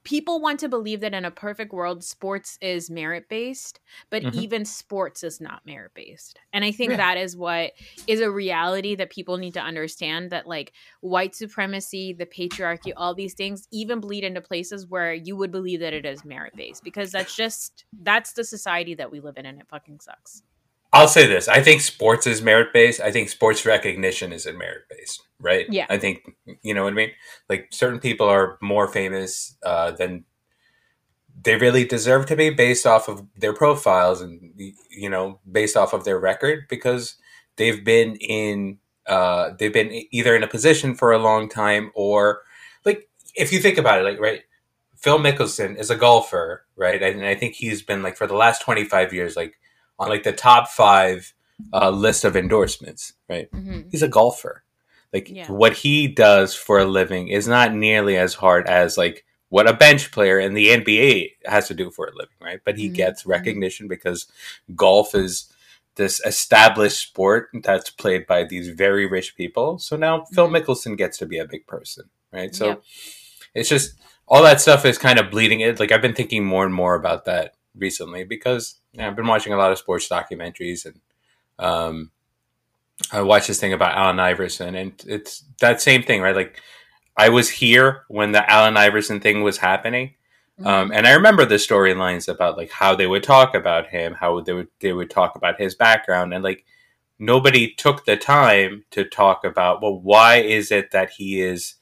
[0.04, 4.32] people want to believe that in a perfect world sports is merit based but Mhm.
[4.32, 6.96] even sports is not merit based and i think Yeah.
[6.96, 7.72] that is what
[8.06, 13.14] is a reality that people need to understand that like white supremacy the patriarchy all
[13.14, 16.82] these things even bleed into places where you would believe that it is merit based
[16.82, 20.42] because that's just that's the society that we live in and it fucking sucks
[20.92, 21.48] I'll say this.
[21.48, 23.00] I think sports is merit based.
[23.00, 25.66] I think sports recognition is merit based, right?
[25.68, 25.86] Yeah.
[25.90, 27.10] I think, you know what I mean?
[27.48, 30.24] Like certain people are more famous uh, than
[31.42, 34.52] they really deserve to be based off of their profiles and,
[34.90, 37.16] you know, based off of their record because
[37.56, 42.42] they've been in, uh, they've been either in a position for a long time or
[42.84, 44.42] like, if you think about it, like, right?
[44.96, 47.02] Phil Mickelson is a golfer, right?
[47.02, 49.58] And I think he's been like for the last 25 years, like,
[49.98, 51.32] on like the top five
[51.72, 53.48] uh, list of endorsements, right?
[53.52, 54.62] hmm He's a golfer.
[55.12, 55.50] Like Yeah.
[55.50, 59.72] what he does for a living is not nearly as hard as like what a
[59.72, 62.60] bench player in the NBA has to do for a living, right?
[62.64, 63.30] But he Mhm, gets mhm.
[63.30, 64.26] recognition because
[64.74, 65.52] golf is
[65.94, 69.78] this established sport that's played by these very rich people.
[69.78, 70.52] So now Phil Mhm.
[70.62, 72.54] Mickelson gets to be a big person, right?
[72.54, 72.82] So Yep.
[73.54, 73.94] it's just
[74.28, 75.80] all that stuff is kind of bleeding it.
[75.80, 79.26] Like I've been thinking more and more about that recently because you know, I've been
[79.26, 81.00] watching a lot of sports documentaries and
[81.58, 82.10] um,
[83.12, 86.36] I watched this thing about Allen Iverson and it's that same thing, right?
[86.36, 86.60] Like
[87.16, 90.14] I was here when the Allen Iverson thing was happening.
[90.60, 90.66] Mm-hmm.
[90.66, 94.40] Um, and I remember the storylines about like how they would talk about him, how
[94.40, 96.64] they would they would talk about his background, and like
[97.18, 101.76] nobody took the time to talk about well, why is it that he is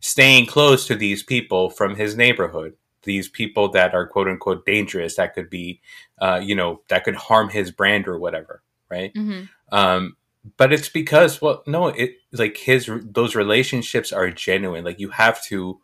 [0.00, 5.16] staying close to these people from his neighborhood, these people that are quote unquote dangerous,
[5.16, 5.80] that could be,
[6.20, 9.12] uh, you know, that could harm his brand or whatever, right?
[9.16, 10.16] hmm um
[10.56, 15.40] but it's because well no it like his those relationships are genuine like you have
[15.44, 15.78] to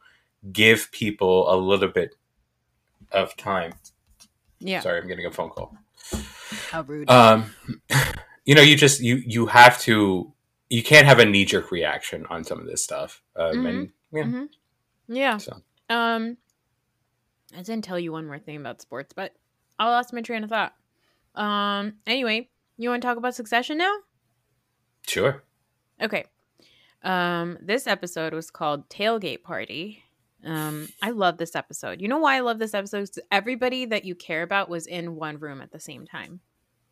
[0.50, 2.14] give people a little bit
[3.12, 3.74] of time
[4.58, 5.76] yeah sorry i'm getting a phone call
[6.70, 7.54] how rude um
[8.44, 10.32] you know you just you you have to
[10.70, 14.48] you can't have a knee-jerk reaction on some of this stuff um and yeah Mhm.
[15.08, 15.36] Yeah.
[15.36, 15.62] So.
[15.88, 16.36] Um,
[17.56, 19.34] I didn't tell you one more thing about sports, but
[19.78, 20.74] I lost my train of thought.
[21.34, 21.94] Um.
[22.06, 23.94] Anyway, you want to talk about Succession now?
[25.06, 25.42] sure
[26.02, 26.24] Okay.
[27.02, 27.58] Um.
[27.60, 30.02] This episode was called Tailgate Party.
[30.44, 30.88] Um.
[31.02, 32.00] I love this episode.
[32.00, 33.08] You know why I love this episode?
[33.30, 36.40] everybody that you care about was in one room at the same time.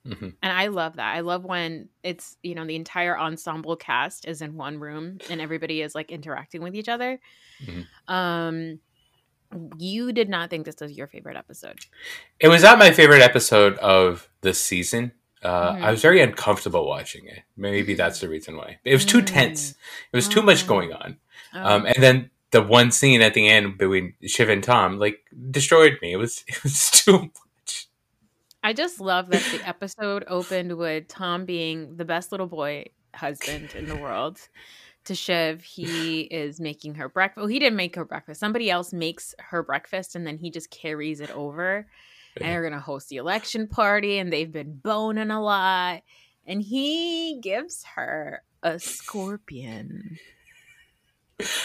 [0.06, 1.14] hmm And I love that.
[1.16, 5.40] I love when it's, you know, the entire ensemble cast is in one room and
[5.40, 7.18] everybody is like interacting with each other.
[7.64, 7.86] Mhm.
[8.08, 8.80] Um
[9.78, 11.78] you did not think this was your favorite episode.
[12.40, 15.12] it was not my favorite episode of the season
[15.42, 15.82] uh, Mhm.
[15.82, 17.40] I was very uncomfortable watching it.
[17.54, 18.78] Maybe that's the reason why.
[18.82, 19.26] It was too Mm.
[19.26, 19.70] tense.
[20.10, 20.68] It was too much Oh.
[20.68, 21.18] going on.
[21.52, 21.62] Oh.
[21.62, 25.98] Um, and then the one scene at the end between Shiv and Tom like destroyed
[26.00, 26.12] me.
[26.14, 27.18] It was it was too
[27.58, 27.88] much.
[28.62, 33.74] I just love that the episode opened with Tom being the best little boy husband
[33.74, 34.40] in the world.
[35.06, 37.38] To Shiv, he is making her breakfast.
[37.38, 38.40] Well, he didn't make her breakfast.
[38.40, 41.86] Somebody else makes her breakfast, and then he just carries it over.
[42.40, 46.02] And they're gonna host the election party, and they've been boning a lot.
[46.46, 50.18] And he gives her a scorpion.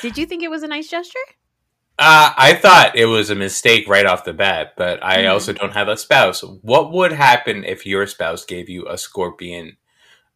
[0.01, 1.19] Did you think it was a nice gesture?
[1.97, 5.31] Uh, I thought it was a mistake right off the bat, but I Mhm.
[5.31, 6.41] also don't have a spouse.
[6.43, 9.75] What would happen if your spouse gave you a scorpion?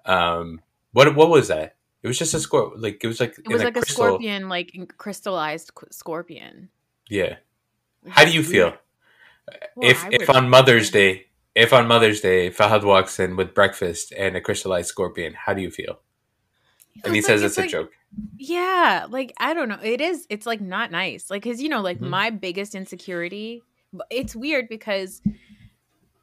[0.06, 0.62] Um,
[0.92, 1.76] what what was that?
[2.04, 2.82] It was just a scorpion.
[2.82, 6.70] Like it was like It was like a crystal- scorpion, like crystallized qu- scorpion.
[7.10, 7.38] Yeah.
[8.10, 8.76] How do you feel
[9.76, 14.12] Well, if if on Mother's Day, if on Mother's Day Fahad walks in with breakfast
[14.18, 15.34] and a crystallized scorpion?
[15.34, 16.00] How do you feel?
[17.04, 17.92] And he It's says like- it's a joke.
[18.38, 19.80] Yeah, like I don't know.
[19.82, 20.28] It is.
[20.30, 21.32] It's like not nice.
[21.32, 22.10] Like because you know, like Mhm.
[22.10, 23.64] my biggest insecurity.
[24.12, 25.22] It's weird because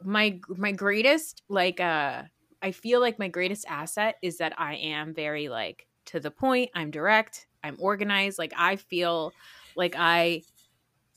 [0.04, 2.22] my my greatest like uh
[2.62, 6.70] I feel like my greatest asset is that I am very like to the point.
[6.74, 7.46] I'm direct.
[7.62, 8.38] I'm organized.
[8.38, 9.32] Like I feel
[9.76, 10.42] like I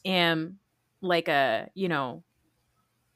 [0.06, 0.60] am
[1.02, 2.24] like a you know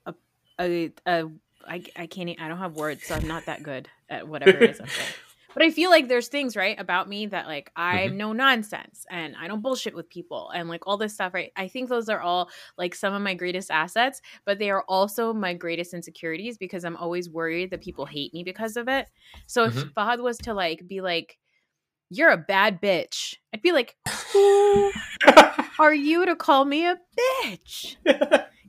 [0.05, 0.13] a
[0.59, 1.29] a, a
[1.67, 4.69] I, I can't I don't have words so I'm not that good at whatever it
[4.71, 5.09] is I'm saying.
[5.53, 9.35] But I feel like there's things right about me that like I'm no nonsense and
[9.35, 11.51] I don't bullshit with people and like all this stuff right.
[11.55, 15.33] I think those are all like some of my greatest assets, but they are also
[15.33, 19.07] my greatest insecurities because I'm always worried that people hate me because of it.
[19.47, 19.93] So if Mhm.
[19.95, 21.37] Fahad was to like be like,
[22.09, 23.97] "You're a bad bitch," I'd be like,
[24.33, 24.93] "Who
[25.79, 27.95] are you to call me a bitch?"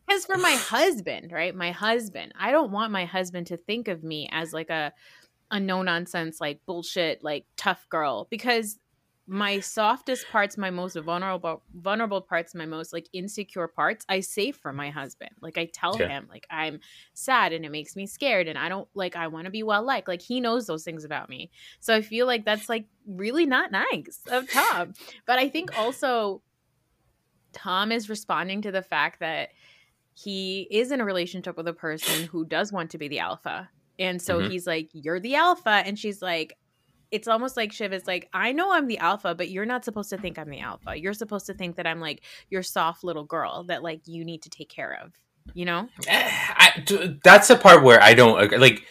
[0.06, 1.54] Because for my husband, right?
[1.54, 4.92] My husband, I don't want my husband to think of me as like a
[5.50, 8.26] a no nonsense, like bullshit, like tough girl.
[8.30, 8.78] Because
[9.30, 14.56] my softest parts, my most vulnerable vulnerable parts, my most like insecure parts, I save
[14.56, 15.32] for my husband.
[15.42, 16.08] Like I tell Yeah.
[16.08, 16.80] him, like I'm
[17.12, 19.82] sad and it makes me scared, and I don't like I want to be well
[19.82, 20.08] liked.
[20.08, 21.50] Like he knows those things about me.
[21.80, 24.94] So I feel like that's like really not nice of Tom.
[25.26, 26.42] But I think also
[27.52, 29.50] Tom is responding to the fact that
[30.14, 33.70] he is in a relationship with a person who does want to be the alpha.
[33.98, 34.50] And so Mhm.
[34.50, 35.82] he's like, You're the alpha.
[35.84, 36.56] And she's like,
[37.10, 40.10] It's almost like Shiv is like, I know I'm the alpha, but you're not supposed
[40.10, 40.94] to think I'm the alpha.
[40.98, 44.42] You're supposed to think that I'm like your soft little girl that like you need
[44.42, 45.12] to take care of,
[45.54, 45.88] you know?
[46.08, 46.84] I,
[47.24, 48.52] that's the part where I don't.
[48.60, 48.84] Like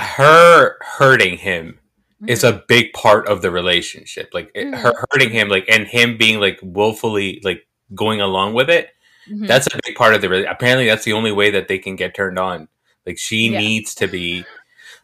[0.00, 1.78] her hurting him
[2.26, 2.56] is Mm-hmm.
[2.58, 4.30] a big part of the relationship.
[4.32, 4.78] Like it- Mhm.
[4.80, 8.90] her hurting him, like and him being like willfully like going along with it.
[9.28, 9.46] Mhm.
[9.46, 10.50] That's a big part of the.
[10.50, 12.68] Apparently, that's the only way that they can get turned on.
[13.06, 13.58] Like she Yeah.
[13.58, 14.44] needs to be.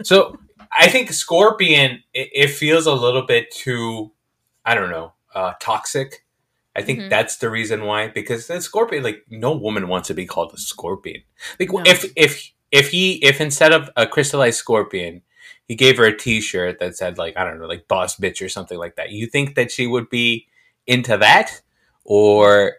[0.03, 0.39] So
[0.77, 2.03] I think Scorpion.
[2.15, 4.13] It, it feels a little bit too.
[4.65, 5.13] I don't know.
[5.35, 6.25] Uh, toxic.
[6.77, 7.11] I think Mhm.
[7.11, 8.09] that's the reason why.
[8.09, 11.23] Because the Scorpion, like no woman wants to be called a Scorpion.
[11.59, 11.83] Like No.
[11.85, 15.23] if if if he if instead of a crystallized Scorpion,
[15.67, 18.49] he gave her a T-shirt that said like I don't know, like "boss bitch" or
[18.49, 19.11] something like that.
[19.11, 20.47] You think that she would be
[20.87, 21.61] into that,
[22.05, 22.77] or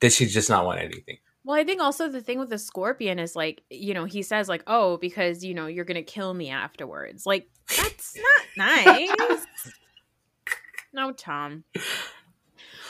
[0.00, 1.18] does she just not want anything?
[1.44, 4.48] Well, I think also the thing with the scorpion is like, you know, he says
[4.48, 8.46] like, "Oh, because you know you're gonna kill me afterwards." Like that's not
[8.86, 9.46] nice.
[10.92, 11.64] no, Tom.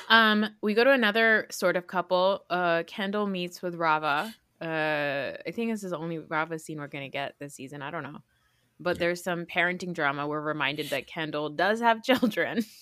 [0.09, 2.45] Um, we go to another sort of couple.
[2.51, 4.35] Uh, Kendall meets with Rava.
[4.61, 7.83] Uh, I think this is the only Rava scene we're gonna get this season.
[7.83, 8.19] I don't know,
[8.81, 10.27] but there's some parenting drama.
[10.27, 12.65] We're reminded that Kendall does have children.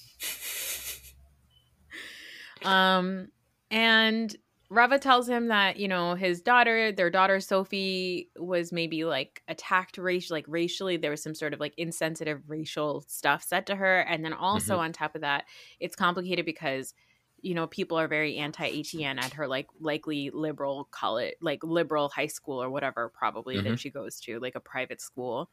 [2.65, 3.29] um,
[3.71, 4.35] and
[4.71, 9.97] Rava tells him that you know his daughter, their daughter Sophie, was maybe like attacked
[9.97, 10.97] racial, like racially.
[10.99, 14.77] There was some sort of like insensitive racial stuff said to her, and then also
[14.77, 14.79] Mhm.
[14.79, 15.47] on top of that,
[15.81, 16.93] it's complicated because
[17.41, 22.11] you know people are very anti ATN at her like likely liberal college, like liberal
[22.11, 23.79] high school or whatever probably Mhm.
[23.79, 25.51] that she goes to, like a private school,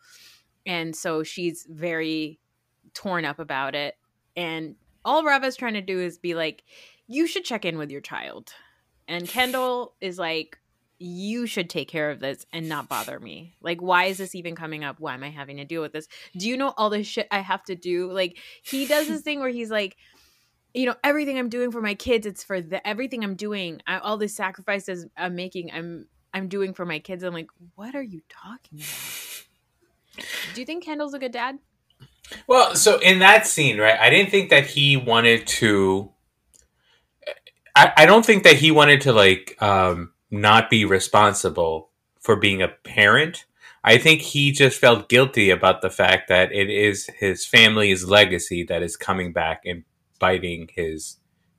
[0.65, 2.39] and so she's very
[2.93, 3.95] torn up about it.
[4.35, 6.65] And all Rava's trying to do is be like,
[7.07, 8.53] you should check in with your child.
[9.07, 10.57] And Kendall is like,
[10.97, 13.55] you should take care of this and not bother me.
[13.61, 14.99] Like, why is this even coming up?
[14.99, 16.07] Why am I having to deal with this?
[16.37, 18.11] Do you know all the shit I have to do?
[18.11, 19.97] Like, he does this thing where he's like,
[20.73, 23.99] you know, everything I'm doing for my kids, it's for the everything I'm doing, I,
[23.99, 27.23] all the sacrifices I'm making, I'm I'm doing for my kids.
[27.23, 30.25] I'm like, what are you talking about?
[30.53, 31.59] Do you think Kendall's a good dad?
[32.47, 33.97] Well, so in that scene, right?
[33.97, 36.11] I didn't think that he wanted to.
[37.75, 42.61] I, I don't think that he wanted to like um, not be responsible for being
[42.61, 43.45] a parent.
[43.83, 48.63] I think he just felt guilty about the fact that it is his family's legacy
[48.63, 49.83] that is coming back and
[50.19, 51.17] biting his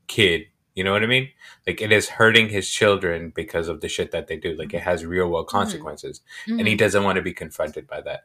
[0.08, 0.46] kid.
[0.74, 1.28] You know what I mean?
[1.66, 4.54] Like it is hurting his children because of the shit that they do.
[4.56, 5.56] Like it has real world Mm-hmm.
[5.58, 8.24] consequences, and he doesn't want to be confronted by that.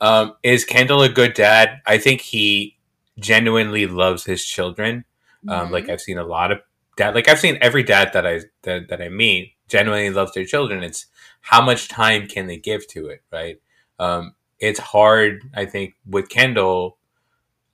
[0.00, 1.80] Um, is Kendall a good dad?
[1.86, 2.78] I think he
[3.18, 5.04] genuinely loves his children.
[5.48, 5.70] Um, Mhm.
[5.72, 6.60] Like I've seen a lot of
[7.00, 7.14] dad.
[7.14, 10.82] Like I've seen every dad that I that, that I meet genuinely loves their children.
[10.82, 11.06] It's
[11.40, 13.56] how much time can they give to it, right?
[13.98, 16.98] Um, it's hard, I think, with Kendall.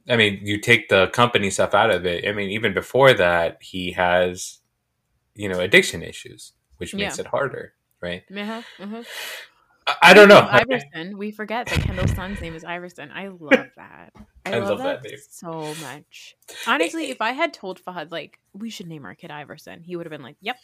[0.08, 2.26] I mean, you take the company stuff out of it.
[2.28, 4.58] I mean, even before that, he has,
[5.34, 7.22] you know, addiction issues, which makes Yeah.
[7.24, 8.22] it harder, right?
[8.30, 9.02] Uh-huh, uh-huh.
[10.02, 10.40] I, don't know.
[10.50, 13.10] Iverson, we forget that Kendall's son's name is Iverson.
[13.14, 14.12] I love that.
[14.44, 16.34] I, I love, love that, that so much.
[16.66, 20.06] Honestly, if I had told Fahad like we should name our kid Iverson, he would
[20.06, 20.56] have been like, "Yep,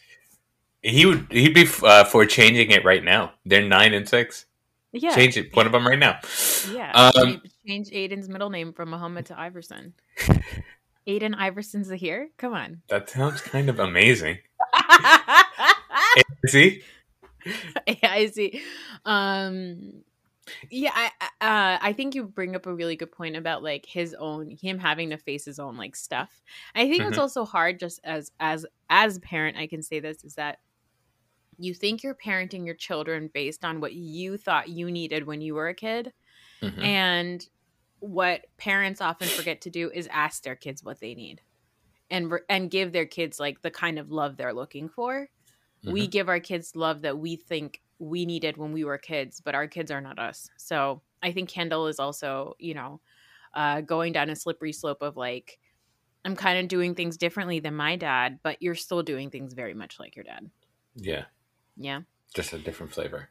[0.81, 1.27] He would.
[1.31, 3.31] He'd be uh, for changing it right now.
[3.45, 4.45] They're nine and six.
[4.91, 5.55] yeah, Change it.
[5.55, 6.19] One of them right now.
[6.71, 9.93] yeah." Um, Change Aiden's middle name from Muhammad to Iverson.
[11.07, 12.29] Aiden Iverson's here.
[12.37, 12.81] Come on.
[12.87, 14.37] that sounds kind of amazing.
[16.47, 16.83] See,
[17.87, 18.61] yeah, I see.
[19.05, 20.03] Um,
[20.69, 21.07] yeah, I
[21.41, 24.79] uh, I think you bring up a really good point about like his own him
[24.79, 26.41] having to face his own like stuff.
[26.75, 27.21] I think it's Mhm.
[27.21, 29.57] also hard just as as as a parent.
[29.57, 30.59] I can say this is that
[31.57, 35.53] you think you're parenting your children based on what you thought you needed when you
[35.55, 36.13] were a kid,
[36.61, 36.83] Mhm.
[36.83, 37.47] and
[37.99, 41.41] what parents often forget to do is ask their kids what they need,
[42.11, 45.29] and re- and give their kids like the kind of love they're looking for
[45.85, 49.55] we give our kids love that we think we needed when we were kids, but
[49.55, 50.49] our kids are not us.
[50.57, 52.99] So I think Kendall is also, you know,
[53.53, 55.59] uh, going down a slippery slope of like,
[56.25, 59.73] I'm kind of doing things differently than my dad, but you're still doing things very
[59.73, 60.49] much like your dad.
[60.95, 61.25] yeah,
[61.77, 62.01] Yeah.
[62.33, 63.29] just a different flavor.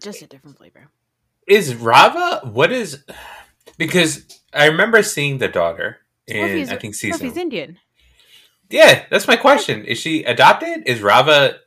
[0.00, 0.88] Just a different flavor.
[1.46, 2.40] Is Rava?
[2.46, 3.04] What is?
[3.76, 7.36] Because I remember seeing the daughter in I think Sophie's.
[7.36, 7.78] Indian.
[8.68, 9.84] Yeah, that's my question.
[9.84, 10.84] Is she adopted?
[10.86, 11.58] Is Rava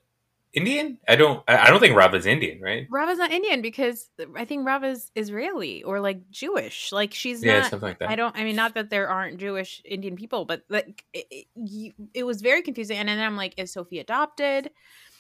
[0.53, 0.99] Indian?
[1.07, 1.43] I don't.
[1.47, 2.87] I don't think Rava's Indian, right?
[2.91, 6.91] Rava's not Indian because I think Rava's Israeli or like Jewish.
[6.91, 7.69] Like she's Yeah, not.
[7.71, 8.09] something like that.
[8.09, 8.35] I don't.
[8.37, 12.41] I mean, not that there aren't Jewish Indian people, but like it, it, it was
[12.41, 12.97] very confusing.
[12.97, 14.69] And then I'm like, is Sophie adopted?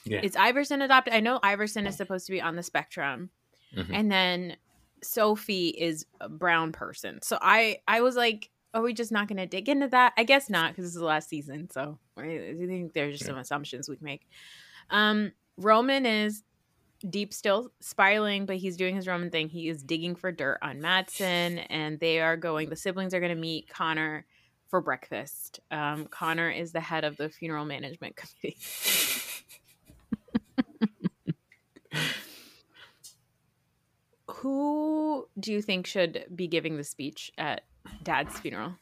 [0.05, 0.19] Yeah.
[0.21, 1.13] Is Iverson adopted?
[1.15, 3.29] I know Iverson is supposed to be on the spectrum,
[3.75, 3.89] Mhm.
[3.91, 4.57] and then
[5.01, 7.21] Sophie is a brown person.
[7.23, 10.13] So I I was like, are we just not going to dig into that?
[10.17, 11.69] I guess not because this is the last season.
[11.71, 14.27] So I I think there's just some assumptions we can make.
[14.89, 16.43] Um, Roman is
[17.09, 19.49] deep still spiraling, but he's doing his Roman thing.
[19.49, 22.69] He is digging for dirt on Matsson, and they are going.
[22.69, 24.25] The siblings are going to meet Connor
[24.69, 25.59] for breakfast.
[25.69, 28.57] Um, Connor is the head of the funeral management committee.
[34.27, 37.61] Who do you think should be giving the speech at
[38.03, 38.73] Dad's funeral?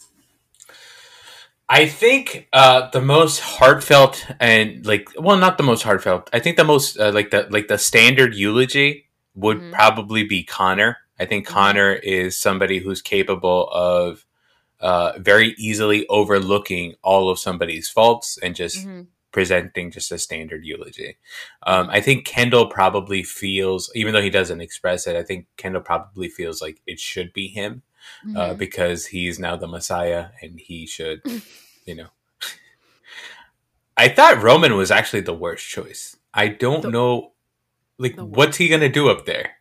[1.72, 6.30] I think uh, the most heartfelt and like, well, not the most heartfelt.
[6.34, 9.05] I think the most uh, like the like the standard eulogy
[9.36, 9.72] would Mhm.
[9.72, 10.97] probably be Connor.
[11.17, 11.51] I think Mhm.
[11.51, 14.26] Connor is somebody who's capable of
[14.82, 19.07] uh, very easily overlooking all of somebody's faults and just Mhm.
[19.32, 21.17] presenting just a standard eulogy.
[21.63, 25.84] Um, I think Kendall probably feels, even though he doesn't express it, I think Kendall
[25.84, 27.84] probably feels like it should be him
[28.36, 28.58] uh, Mhm.
[28.58, 31.22] because he's now the Messiah and he should,
[31.86, 32.08] you know.
[33.97, 36.16] I thought Roman was actually the worst choice.
[36.34, 37.34] I don't The- know,
[37.97, 39.58] like, what's he gonna do up there?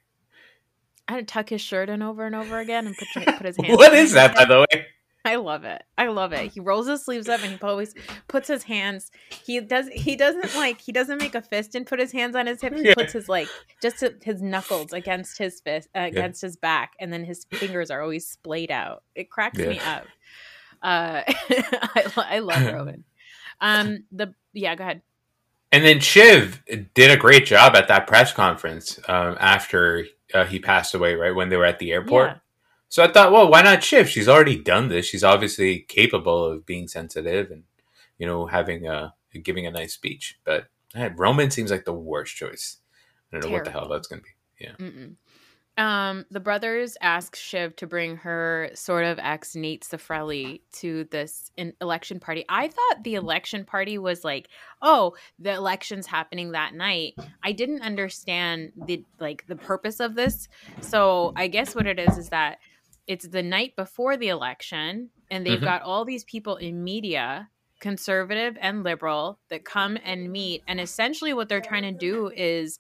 [1.09, 3.57] I had to tuck his shirt in over and over again and put put his
[3.63, 3.77] hands.
[3.77, 4.87] What is that, by the way?
[5.25, 5.83] I love it.
[5.99, 6.51] I love it.
[6.53, 7.95] He rolls his sleeves up and he always
[8.27, 9.11] puts his hands.
[9.45, 9.89] He does.
[9.89, 10.81] He doesn't like.
[10.81, 12.81] He doesn't make a fist and put his hands on his hips.
[12.81, 12.95] He Yeah.
[12.95, 13.49] puts his like
[13.83, 18.01] just his knuckles against his fist uh, against his back, and then his fingers are
[18.01, 19.03] always splayed out.
[19.15, 20.07] It cracks me up.
[20.83, 23.05] Uh, I, I love Roman.
[23.61, 24.05] Um.
[24.13, 24.75] The yeah.
[24.75, 25.03] Go ahead.
[25.73, 26.63] And then Shiv
[26.95, 31.33] did a great job at that press conference um, after uh, he passed away, right
[31.35, 32.39] when they were at the airport.
[32.91, 33.05] Yeah.
[33.05, 34.09] So I thought, well, why not Shiv?
[34.09, 35.07] She's already done this.
[35.07, 37.65] She's obviously capable of being sensitive and
[38.19, 40.39] you know having a giving a nice speech.
[40.45, 42.79] But eh, Roman seems like the worst choice.
[43.33, 44.31] I don't know what the hell that's going to be.
[44.67, 45.15] Mm-mm.
[45.79, 51.51] Um, the brothers ask Shiv to bring her sort of ex Nate Sofrelli to this
[51.57, 52.45] in- election party.
[52.51, 54.49] I thought the election party was like,
[54.83, 57.15] oh, the election's happening that night.
[57.43, 60.49] I didn't understand the like the purpose of this.
[60.83, 62.59] So I guess what it is is that
[63.11, 65.65] it's the night before the election, and they've Mhm.
[65.65, 67.51] got all these people in media
[67.81, 72.79] conservative and liberal that come and meet and essentially what they're trying to do is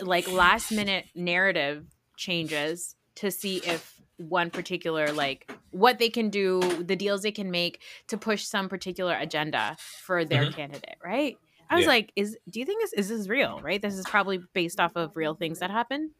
[0.00, 1.84] like last minute narrative
[2.16, 7.50] changes to see if one particular like what they can do, the deals they can
[7.50, 10.54] make to push some particular agenda for their Mhm.
[10.54, 11.36] candidate, right?
[11.68, 11.90] I was Yeah.
[11.92, 13.80] like, is do you think this is this real, right?
[13.82, 16.12] This is probably based off of real things that happen.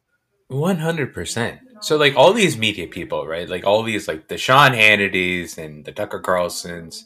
[0.50, 1.60] One hundred percent.
[1.80, 3.48] So like all these media people, right?
[3.48, 7.04] Like all these like the Sean Hannitys and the Tucker Carlsons,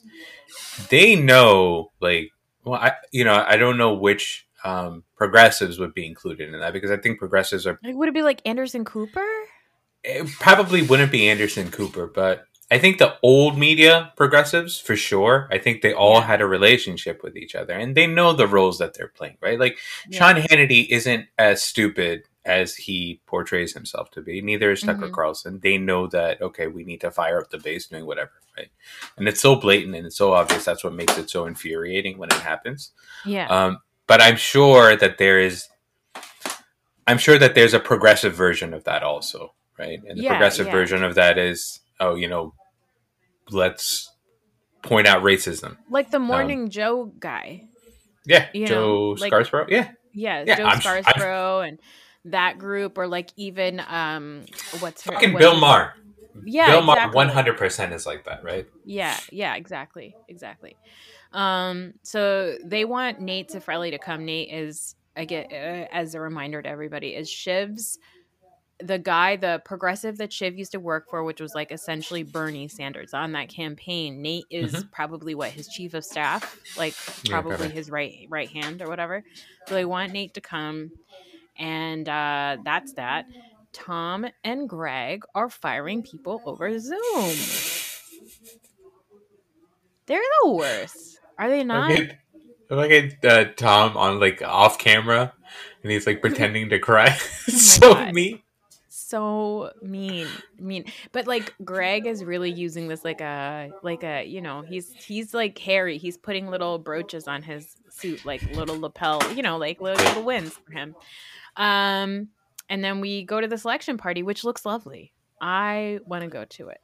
[0.89, 2.31] they know like
[2.65, 6.73] well I you know, I don't know which um progressives would be included in that
[6.73, 9.27] because I think progressives are Like would it be like Anderson Cooper?
[10.03, 15.49] it probably wouldn't be Anderson Cooper, but I think the old media progressives for sure.
[15.51, 18.79] I think they all had a relationship with each other and they know the roles
[18.79, 19.61] that they're playing, right?
[19.61, 19.79] Like
[20.09, 20.19] Yeah.
[20.33, 24.41] Sean Hannity isn't as stupid as he portrays himself to be.
[24.43, 25.13] Neither is Tucker Mhm.
[25.13, 25.61] Carlson.
[25.63, 28.69] They know that okay, we need to fire up the base doing whatever, right?
[29.17, 30.65] And it's so blatant and it's so obvious.
[30.65, 32.93] That's what makes it so infuriating when it happens.
[33.25, 33.47] Yeah.
[33.49, 35.69] Um, but I'm sure that there is.
[37.07, 40.01] I'm sure that there's a progressive version of that also, right?
[40.09, 40.73] And the Yeah, progressive yeah.
[40.73, 42.55] version of that is, oh, you know,
[43.51, 44.11] let's
[44.83, 45.77] point out racism.
[45.91, 47.65] like the Morning Joe guy.
[48.27, 49.33] Yeah, You Joe know, like-
[49.71, 51.79] Yeah, Yeah, Yeah, Joe I'm- I'm- and
[52.27, 54.45] that group, or like even um,
[54.81, 55.95] what's her fucking what's Bill her- Maher.
[56.45, 58.67] Yeah, Bill Maher, one hundred percent is like that, right?
[58.85, 60.77] Yeah, yeah, exactly, exactly.
[61.33, 64.25] Um, so they want Nate Sofrelli to come.
[64.25, 67.99] Nate is, I get uh, as a reminder to everybody, is Shiv's
[68.81, 72.67] the guy, the progressive that Shiv used to work for, which was like essentially Bernie
[72.67, 74.21] Sanders on that campaign.
[74.21, 77.27] Nate is probably what his chief of staff, like Mm-hmm.
[77.29, 77.75] Yeah, probably probably.
[77.77, 79.23] his right right hand or whatever.
[79.69, 80.91] So they want Nate to come,
[81.57, 83.27] and uh, that's that.
[83.73, 87.37] Tom and Greg are firing people over Zoom.
[90.07, 91.21] They're the worst.
[91.39, 91.99] Are they not?
[92.71, 95.33] Look at uh, Tom on like off camera,
[95.83, 97.11] and he's like pretending to cry.
[97.49, 98.15] so Oh God.
[98.15, 98.41] mean.
[98.89, 100.29] So mean,
[100.59, 100.85] mean.
[101.13, 105.35] But like Greg is really using this like a like a you know he's he's
[105.35, 105.99] like Harry.
[105.99, 110.23] He's putting little brooches on his suit, like little lapel, you know, like little, little
[110.23, 110.95] wins for him.
[111.57, 112.29] Um,
[112.69, 115.13] and then we go to the selection party, which looks lovely.
[115.41, 116.79] I want to go to it.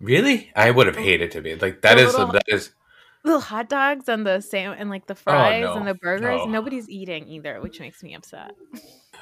[0.00, 1.96] Really, I would have hated to be like that.
[1.96, 2.70] The Is little- that is
[3.24, 5.74] little hot dogs and the sam and like the fries no.
[5.74, 6.40] and the burgers.
[6.44, 6.46] No.
[6.46, 8.52] Nobody's eating either, which makes me upset.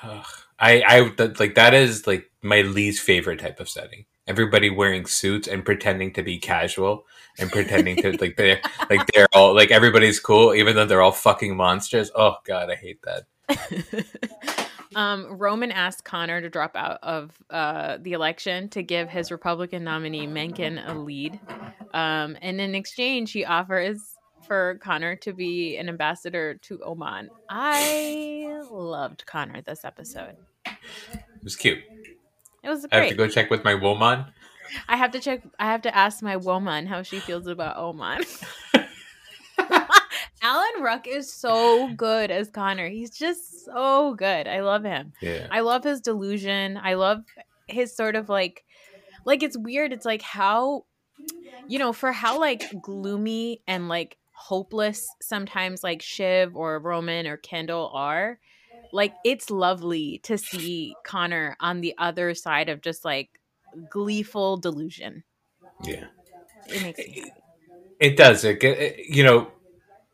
[0.03, 0.27] Ugh.
[0.59, 4.05] I I that, like that is like my least favorite type of setting.
[4.27, 7.07] Everybody wearing suits and pretending to be casual
[7.39, 11.13] and pretending to like they're like they're all like everybody's cool even though they're all
[11.13, 12.11] fucking monsters.
[12.15, 14.67] Oh god, I hate that.
[14.95, 19.85] um, Roman asked Connor to drop out of uh, the election to give his Republican
[19.85, 21.39] nominee Mencken a lead,
[21.95, 24.17] um, and in exchange, he offers
[24.47, 27.31] for Connor to be an ambassador to Oman.
[27.51, 30.37] I loved Connor this episode.
[30.67, 30.75] It
[31.43, 31.79] was cute.
[32.63, 32.93] It was Great.
[32.93, 34.27] I have to go check with my woman.
[34.89, 35.43] I have to check.
[35.59, 38.25] I have to ask my woman how she feels about Oman.
[40.47, 42.89] Alan Ruck is so good as Connor.
[42.89, 44.47] He's just so good.
[44.47, 45.13] I love him.
[45.21, 45.49] Yeah.
[45.51, 46.79] I love his delusion.
[46.81, 47.25] I love
[47.67, 48.65] his sort of like
[49.25, 49.93] like it's weird.
[49.93, 50.85] It's like how
[51.67, 57.37] you know, for how like gloomy and like hopeless sometimes like Shiv or Roman or
[57.39, 58.39] Kendall are,
[58.93, 63.31] like it's lovely to see Connor on the other side of just like
[63.89, 65.25] gleeful delusion.
[65.83, 66.05] Yeah.
[66.69, 67.33] It makes me happy.
[67.99, 68.45] It does.
[68.45, 69.51] It, it you know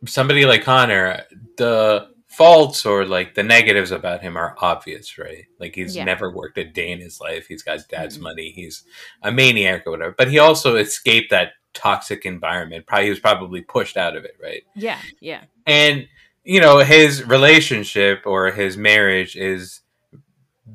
[0.07, 1.22] somebody like Connor,
[1.57, 5.44] the faults or like the negatives about him are obvious, right?
[5.61, 6.05] Like he's Yeah.
[6.05, 7.46] never worked a day in his life.
[7.46, 8.22] He's got dad's Mhm.
[8.22, 8.50] money.
[8.50, 8.84] He's
[9.22, 10.14] a maniac or whatever.
[10.16, 12.86] But he also escaped that toxic environment.
[12.86, 14.62] Probably he was probably pushed out of it, right?
[14.74, 15.42] Yeah, yeah.
[15.66, 16.09] and
[16.44, 19.80] you know his relationship or his marriage is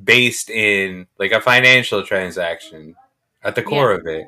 [0.03, 2.95] based in like a financial transaction
[3.43, 4.27] at the core of it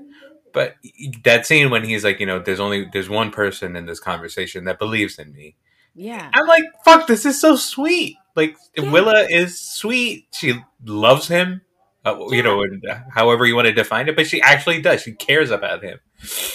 [0.54, 0.76] but
[1.24, 4.66] that scene when he's like you know there's only there's one person in this conversation
[4.66, 5.56] that believes in me
[5.95, 6.30] Yeah.
[6.34, 8.91] i'm like fuck this is so sweet like Yeah.
[8.91, 10.54] willa is sweet she
[10.86, 11.62] loves him
[12.06, 15.12] uh, you know and however you want to define it but she actually does she
[15.14, 16.00] cares about him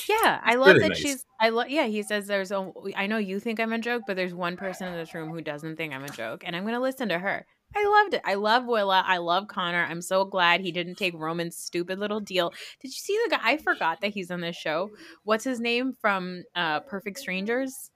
[0.09, 0.99] Yeah, I love really that nice.
[0.99, 1.25] she's.
[1.41, 1.71] I love.
[1.71, 2.51] Yeah, he says there's.
[2.51, 5.31] A, I know you think I'm a joke, but there's one person in this room
[5.31, 7.47] who doesn't think I'm a joke, and I'm gonna listen to her.
[7.77, 8.23] I loved it.
[8.25, 9.03] I love Willa.
[9.07, 9.85] I love Connor.
[9.89, 12.53] I'm so glad he didn't take Roman's stupid little deal.
[12.81, 13.41] Did you see the guy?
[13.43, 14.91] I forgot that he's on this show.
[15.25, 17.91] What's his name from uh, Perfect Strangers?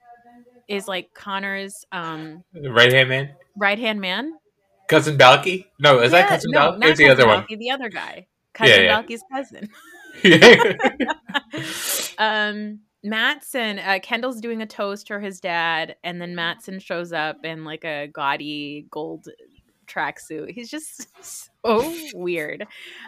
[0.67, 4.33] Is like Connor's um, right hand man right hand man.
[4.87, 8.27] cousin balki no is that cousin no, balki not the other one The other guy,
[8.53, 9.01] cousin yeah.
[9.01, 9.67] Balki's cousin.
[10.23, 11.13] yeah.
[12.19, 17.45] um Matsson, uh, Kendall's doing a toast for his dad, and then Matsson shows up
[17.45, 19.27] in like a gaudy gold
[19.89, 20.51] tracksuit.
[20.51, 21.07] He's just
[21.63, 22.63] so weird.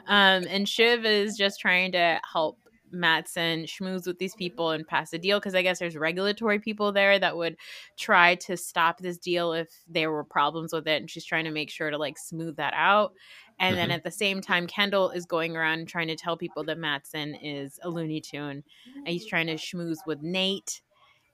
[0.07, 2.57] Um, and Shiv is just trying to help
[2.93, 6.91] Matsson schmooze with these people and pass a deal because I guess there's regulatory people
[6.91, 7.57] there that would
[7.97, 11.01] try to stop this deal if there were problems with it.
[11.01, 13.13] And she's trying to make sure to like smooth that out.
[13.59, 13.81] And mm-hmm.
[13.81, 17.35] then at the same time, Kendall is going around trying to tell people that Matsson
[17.35, 18.63] is a Looney Tune
[18.95, 20.81] and he's trying to schmooze with Nate.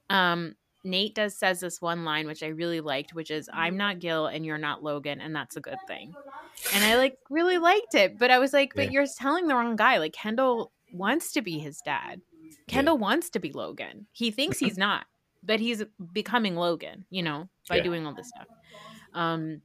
[0.09, 0.55] Um,
[0.87, 4.27] Nate does says this one line which I really liked, which is "I'm not Gil
[4.27, 6.13] and you're not Logan, and that's a good thing."
[6.73, 8.91] And I like really liked it, but I was like, "But yeah.
[8.91, 12.21] you're telling the wrong guy." Like Kendall wants to be his dad.
[12.67, 13.01] Kendall yeah.
[13.01, 14.07] wants to be Logan.
[14.11, 15.05] He thinks he's not,
[15.43, 15.83] but he's
[16.13, 17.83] becoming Logan, you know, by yeah.
[17.83, 18.47] doing all this stuff.
[19.13, 19.61] Um,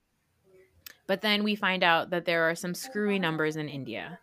[1.07, 4.18] but then we find out that there are some screwy numbers in India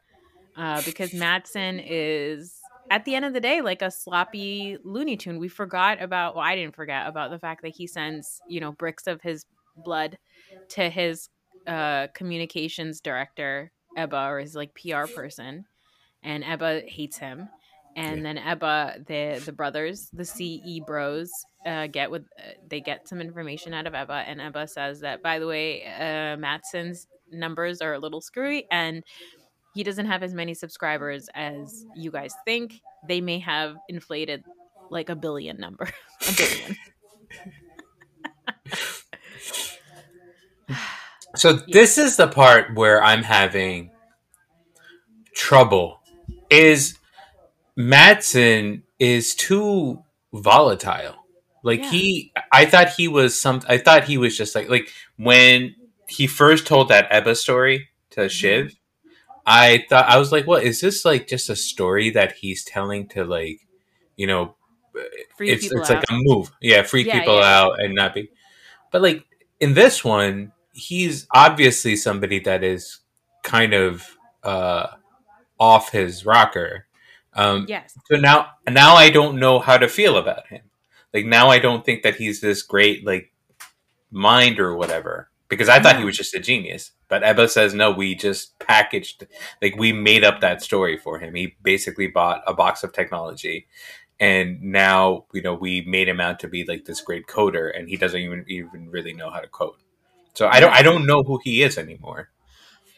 [0.58, 2.59] uh, because Matsson is,
[2.90, 5.40] at the end of the day, like a sloppy Looney Tune.
[5.40, 8.72] We forgot about, well, I didn't forget about the fact that he sends, you know,
[8.72, 9.46] bricks of his
[9.84, 10.18] blood
[10.70, 11.30] to his
[11.68, 15.66] uh, communications director, Ebba, or his like PR person
[16.24, 17.50] and Ebba hates him.
[17.96, 18.24] And yeah.
[18.24, 21.32] then Ebba, the the brothers, the CE bros,
[21.66, 25.24] uh, get with uh, they get some information out of Ebba, and Ebba says that
[25.24, 29.04] by the way, uh, Matsson's numbers are a little screwy, and
[29.74, 32.82] he doesn't have as many subscribers as you guys think.
[33.08, 34.44] They may have inflated
[34.90, 35.88] like a billion number,
[36.28, 36.76] a billion.
[41.36, 41.60] so yeah.
[41.70, 43.92] this is the part where I'm having
[45.34, 46.02] trouble
[46.50, 46.98] is
[47.76, 50.04] Matsson is too
[50.34, 51.16] volatile.
[51.64, 51.90] Like yeah.
[51.90, 53.62] he, I thought he was some.
[53.68, 55.76] I thought he was just like like when
[56.08, 58.28] he first told that Ebba story to mm-hmm.
[58.30, 58.76] Shiv.
[59.50, 61.28] I thought I was like, "What is this like?
[61.28, 63.66] Just a story that he's telling to like,
[64.16, 64.56] you know,
[65.36, 65.98] free it's it's out.
[65.98, 67.60] like a move, yeah, free yeah, people yeah.
[67.60, 68.30] out and not be."
[68.92, 69.26] But like
[69.60, 73.00] in this one, he's obviously somebody that is
[73.44, 74.88] kind of uh
[75.60, 76.86] off his rocker.
[77.34, 77.98] Um, yes.
[78.06, 80.62] So now, now I don't know how to feel about him.
[81.14, 83.34] Like now, I don't think that he's this great like
[84.12, 86.92] mind or whatever because I thought he was just a genius.
[87.08, 87.92] But Ebba says no.
[87.92, 89.28] We just packaged
[89.62, 91.36] like we made up that story for him.
[91.36, 93.68] He basically bought a box of technology,
[94.20, 97.90] and now you know we made him out to be like this great coder, and
[97.90, 99.76] he doesn't even even really know how to code.
[100.36, 102.30] So I don't I don't know who he is anymore.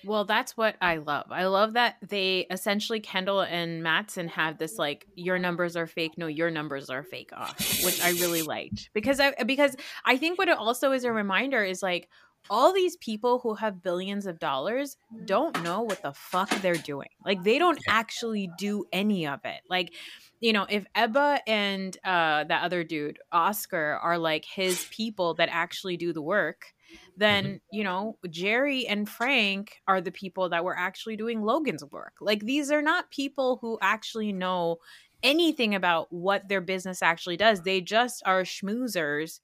[0.03, 1.27] Well, that's what I love.
[1.29, 6.17] I love that they essentially Kendall and Matsson have this like your numbers are fake,
[6.17, 10.39] no, your numbers are fake off, which I really liked because I because I think
[10.39, 12.09] what it also is a reminder is like
[12.49, 17.09] all these people who have billions of dollars don't know what the fuck they're doing.
[17.25, 19.61] Like they don't actually do any of it.
[19.69, 19.93] Like
[20.39, 25.49] you know, if Ebba and uh that other dude, Oscar, are like his people that
[25.51, 26.73] actually do the work,
[27.17, 27.55] then mm-hmm.
[27.71, 32.41] you know jerry and frank are the people that were actually doing logan's work like
[32.41, 34.77] these are not people who actually know
[35.23, 39.39] anything about what their business actually does they just are schmoozers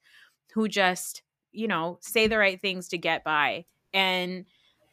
[0.54, 1.22] who just
[1.52, 4.44] you know say the right things to get by and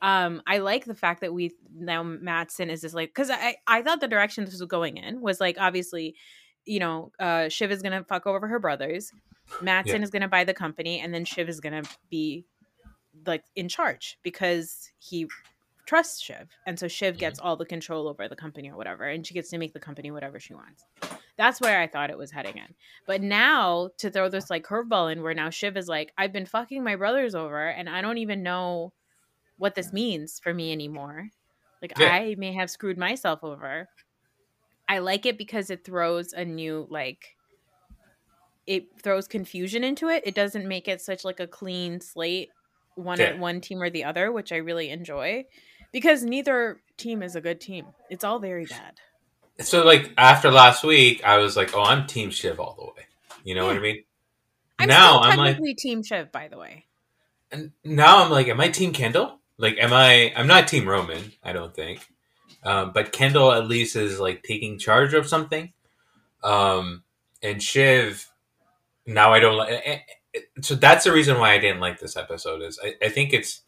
[0.02, 3.82] um i like the fact that we now matsson is just like because i i
[3.82, 6.16] thought the direction this was going in was like obviously
[6.66, 9.12] you know uh shiv is gonna fuck over her brothers
[9.62, 10.04] Matsson yeah.
[10.04, 12.46] is going to buy the company, and then Shiv is going to be
[13.26, 15.28] like in charge because he
[15.86, 16.50] trusts Shiv.
[16.66, 19.50] And so Shiv gets all the control over the company or whatever, and she gets
[19.50, 20.86] to make the company whatever she wants.
[21.38, 22.74] That's where I thought it was heading in.
[23.06, 26.46] But now to throw this like curveball in where now Shiv is like, I've been
[26.46, 28.94] fucking my brothers over and I don't even know
[29.58, 31.30] what this means for me anymore.
[31.82, 32.14] Like yeah.
[32.14, 33.90] I may have screwed myself over.
[34.88, 37.36] I like it because it throws a new like
[38.66, 40.24] it throws confusion into it.
[40.26, 42.50] It doesn't make it such like a clean slate
[42.96, 43.38] one yeah.
[43.38, 45.46] one team or the other, which I really enjoy
[45.96, 47.86] because neither team is a good team.
[48.10, 48.96] It's all very bad.
[49.62, 53.08] So like after last week, I was like, "Oh, I'm Team Shiv all the way."
[53.46, 53.68] You know yeah.
[53.68, 54.04] what I mean?
[54.78, 56.84] I'm now I'm like Team Shiv, by the way.
[57.50, 59.40] And now I'm like, am I Team Kendall?
[59.58, 60.34] Like, am I?
[60.36, 61.32] I'm not Team Roman.
[61.42, 62.06] I don't think.
[62.62, 65.72] Um, but Kendall at least is like taking charge of something.
[66.44, 67.04] Um,
[67.42, 68.30] and Shiv,
[69.06, 70.04] now I don't like
[70.60, 72.62] so that's the reason why I didn't like this episode.
[72.64, 73.62] Is I, I think it's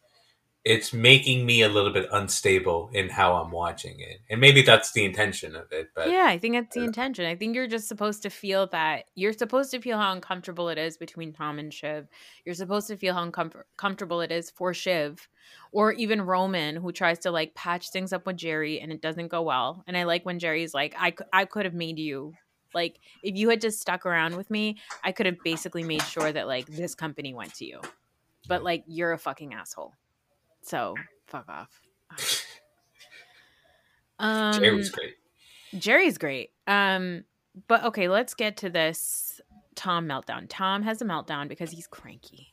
[0.68, 4.92] it's making me a little bit unstable in how I'm watching it, and maybe that's
[4.92, 5.90] the intention of it.
[5.96, 7.26] But yeah, I think that's the uh, intention.
[7.26, 10.78] I think you're just supposed to feel that you're supposed to feel how uncomfortable it
[10.78, 12.08] is between Tom and Shiv.
[12.46, 15.28] You're supposed to feel how uncomfortable comfortable it is for Shiv,
[15.72, 19.30] or even Roman, who tries to like patch things up with Jerry and it doesn't
[19.30, 19.84] go well.
[19.88, 22.34] And I like when Jerry's like, "I I could have made you
[22.74, 26.32] like if you had just stuck around with me, I could have basically made sure
[26.32, 27.82] that like this company went to you.
[28.48, 29.94] But like you're a fucking asshole.
[30.68, 30.96] So
[31.28, 31.70] fuck off.
[34.20, 35.14] Um, Jerry was great.
[35.78, 36.52] Jerry's great.
[36.66, 37.24] Um,
[37.68, 39.40] but okay, let's get to this
[39.76, 40.48] Tom meltdown.
[40.50, 42.48] Tom has a meltdown because he's cranky.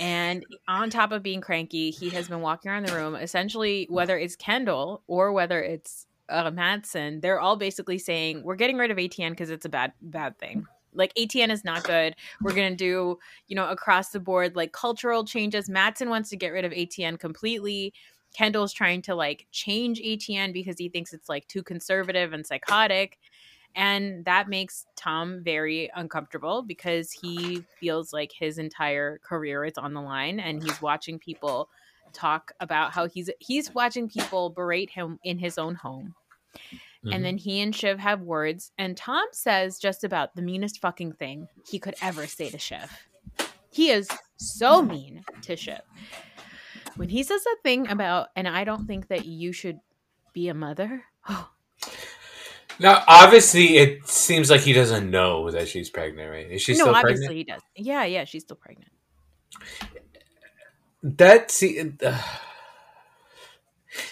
[0.00, 3.14] And on top of being cranky, he has been walking around the room.
[3.14, 8.76] Essentially, whether it's Kendall or whether it's uh, Matsson, they're all basically saying we're getting
[8.78, 10.66] rid of ATN because it's a bad bad thing.
[10.94, 12.14] Like ATN is not good.
[12.40, 15.68] We're gonna do you know across the board like cultural changes.
[15.68, 17.92] Matsson wants to get rid of ATN completely.
[18.34, 23.18] Kendall's trying to like change ATN because he thinks it's like too conservative and psychotic.
[23.76, 29.94] And that makes Tom very uncomfortable because he feels like his entire career is on
[29.94, 31.68] the line and he's watching people
[32.12, 36.14] talk about how he's he's watching people berate him in his own home.
[37.04, 37.12] Mm-hmm.
[37.12, 41.12] And then he and Shiv have words, and Tom says just about the meanest fucking
[41.12, 42.90] thing he could ever say to Shiv.
[43.70, 45.80] He is so mean to Shiv.
[46.96, 49.80] When he says that thing about, and I don't think that you should
[50.32, 51.04] be a mother.
[51.26, 51.48] Oh.
[52.78, 56.50] Now, obviously, it seems like he doesn't know that she's pregnant, right?
[56.50, 57.36] Is she no, still obviously pregnant?
[57.36, 57.62] he does.
[57.76, 58.90] Yeah, yeah, she's still pregnant.
[61.02, 62.18] That see, uh,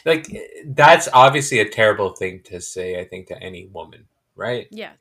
[0.05, 0.26] like
[0.66, 3.01] that's obviously a terrible thing to say.
[3.01, 4.07] I think to any woman,
[4.37, 4.68] right?
[4.70, 4.93] Yeah.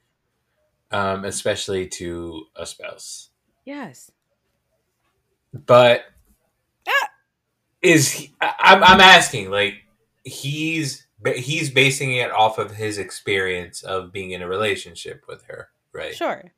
[0.92, 3.30] Um, especially to a spouse.
[3.66, 4.12] Yes.
[5.54, 6.06] But
[7.82, 9.76] is he, I'm I'm asking like
[10.24, 15.70] he's he's basing it off of his experience of being in a relationship with her,
[15.94, 16.16] right?
[16.16, 16.52] Sure.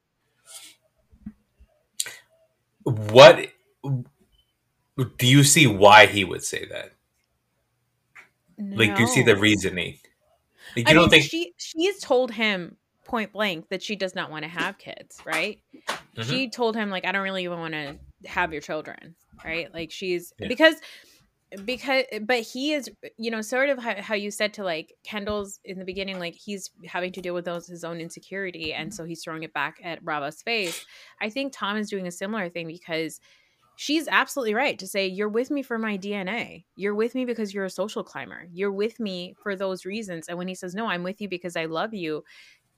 [2.84, 3.50] What
[5.18, 6.92] do you see why he would say that?
[8.58, 9.98] Like, do you see the reasoning?
[10.76, 14.16] Like, you I don't mean, think she she's told him point blank that she does
[14.16, 15.60] not want to have kids, right?
[16.16, 16.24] Mhm.
[16.30, 19.74] She told him like I don't really even want to have your children, right?
[19.74, 20.48] Like she's Yeah.
[20.48, 20.76] because
[21.66, 25.60] because but he is you know sort of how, how you said to like Kendall's
[25.64, 29.04] in the beginning like he's having to deal with those his own insecurity and so
[29.04, 30.84] he's throwing it back at Rava's face.
[31.22, 33.20] I think Tom is doing a similar thing because
[33.84, 36.64] she's absolutely right to say you're with me for my DNA.
[36.78, 38.48] You're with me because you're a social climber.
[38.54, 40.30] You're with me for those reasons.
[40.30, 42.24] And when he says no, I'm with you because I love you.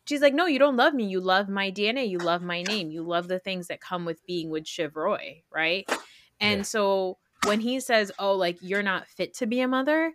[0.06, 1.06] She's like, no, you don't love me.
[1.06, 2.10] You love my DNA.
[2.10, 2.89] You love my name.
[2.89, 5.88] You love the things that come with being with Shiv Roy, right?
[6.39, 6.64] And Yeah.
[6.66, 10.14] so when he says, oh, like you're not fit to be a mother,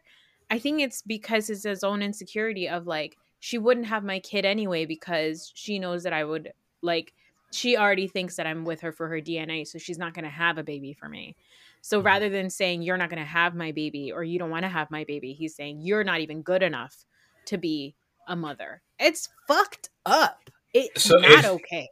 [0.51, 4.45] I think it's because it's his own insecurity of like she wouldn't have my kid
[4.45, 7.15] anyway because she knows that I would like
[7.53, 10.31] she already thinks that I'm with her for her DNA, so she's not going to
[10.31, 11.37] have a baby for me.
[11.83, 12.05] So Mhm.
[12.05, 14.69] rather than saying you're not going to have my baby or you don't want to
[14.69, 17.05] have my baby, he's saying you're not even good enough
[17.47, 17.95] to be
[18.29, 18.83] a mother.
[18.99, 20.51] It's fucked up.
[20.73, 21.89] It's So not okay.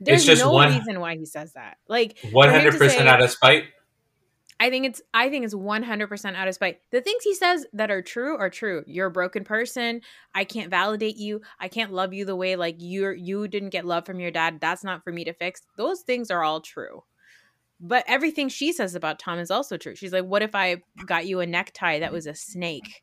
[0.00, 1.76] There's just no one- reason why he says that.
[1.86, 3.64] Like one for him to hundred percent say- out of spite?
[4.58, 6.80] I think it's I think it's 100% out of spite.
[6.90, 8.84] The things he says that are true are true.
[8.86, 10.00] You're a broken person.
[10.34, 11.42] I can't validate you.
[11.60, 14.58] I can't love you the way like you're you didn't get love from your dad.
[14.60, 15.62] That's not for me to fix.
[15.76, 17.04] Those things are all true.
[17.78, 19.94] But everything she says about Tom is also true.
[19.94, 23.02] She's like, "What if I got you a necktie that was a snake?"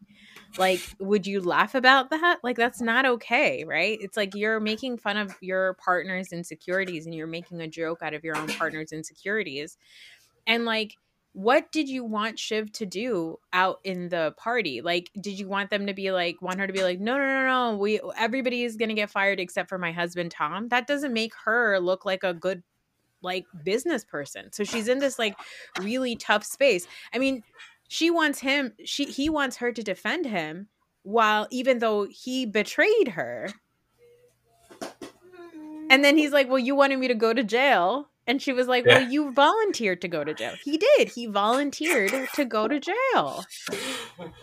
[0.58, 2.40] Like, would you laugh about that?
[2.44, 4.00] Like that's not okay, right?
[4.02, 8.16] It's like you're making fun of your partner's insecurities and you're making a joke out
[8.16, 9.78] of your own partner's insecurities.
[10.48, 10.96] And like
[11.34, 14.82] what did you want Shiv to do out in the party?
[14.82, 17.26] Like, did you want them to be like, want her to be like, no, no,
[17.26, 20.70] no, no, we everybody is gonna get fired except for my husband Tom?
[20.70, 22.62] That doesn't make her look like a good
[23.24, 24.52] like business person.
[24.54, 25.36] So she's in this like
[25.80, 26.88] really tough space.
[27.14, 27.44] I mean,
[27.88, 30.68] she wants him, she he wants her to defend him
[31.02, 33.50] while even though he betrayed her.
[35.90, 38.10] And then he's like, Well, you wanted me to go to jail.
[38.26, 39.00] And she was like, Yeah.
[39.00, 40.54] Well, you volunteered to go to jail.
[40.64, 41.10] He did.
[41.10, 43.46] He volunteered to go to jail.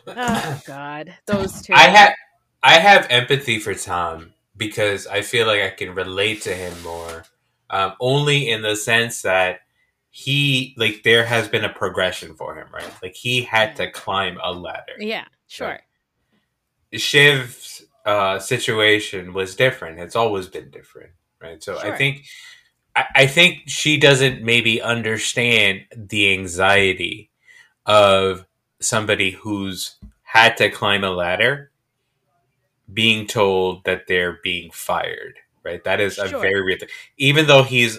[0.06, 1.14] Oh God.
[1.26, 1.72] Those two.
[1.74, 2.14] I have
[2.62, 7.24] I have empathy for Tom because I feel like I can relate to him more.
[7.70, 9.60] Um, only in the sense that
[10.10, 12.92] he like there has been a progression for him, right?
[13.02, 14.94] Like he had to climb a ladder.
[14.98, 15.78] Yeah, sure.
[16.92, 20.00] Shiv's uh, situation was different.
[20.00, 21.62] It's always been different, right?
[21.62, 22.24] So I think
[23.00, 27.30] I, I think she doesn't maybe understand the anxiety
[27.86, 28.46] of
[28.80, 31.70] somebody who's had to climb a ladder
[32.92, 35.82] being told that they're being fired, right?
[35.84, 36.40] That is a Sure.
[36.40, 36.88] very real thing.
[37.16, 37.98] Even though he's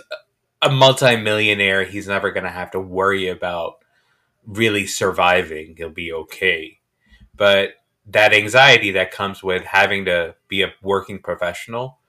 [0.62, 3.84] a multimillionaire, he's never going to have to worry about
[4.46, 5.76] really surviving.
[5.78, 6.80] He'll be okay.
[7.36, 7.76] But
[8.08, 12.00] that anxiety that comes with having to be a working professional.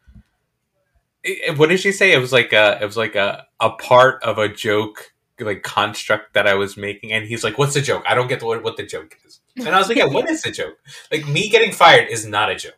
[1.25, 2.13] It- what did she say?
[2.13, 6.35] It was like a it was like a, a part of a joke like construct
[6.35, 8.05] that I was making, and he's like, "What's the joke?
[8.07, 10.31] I don't get the, what what the joke is." And I was like, "Yeah, what
[10.31, 10.79] is the joke?
[11.11, 12.75] Like me getting fired is not a joke."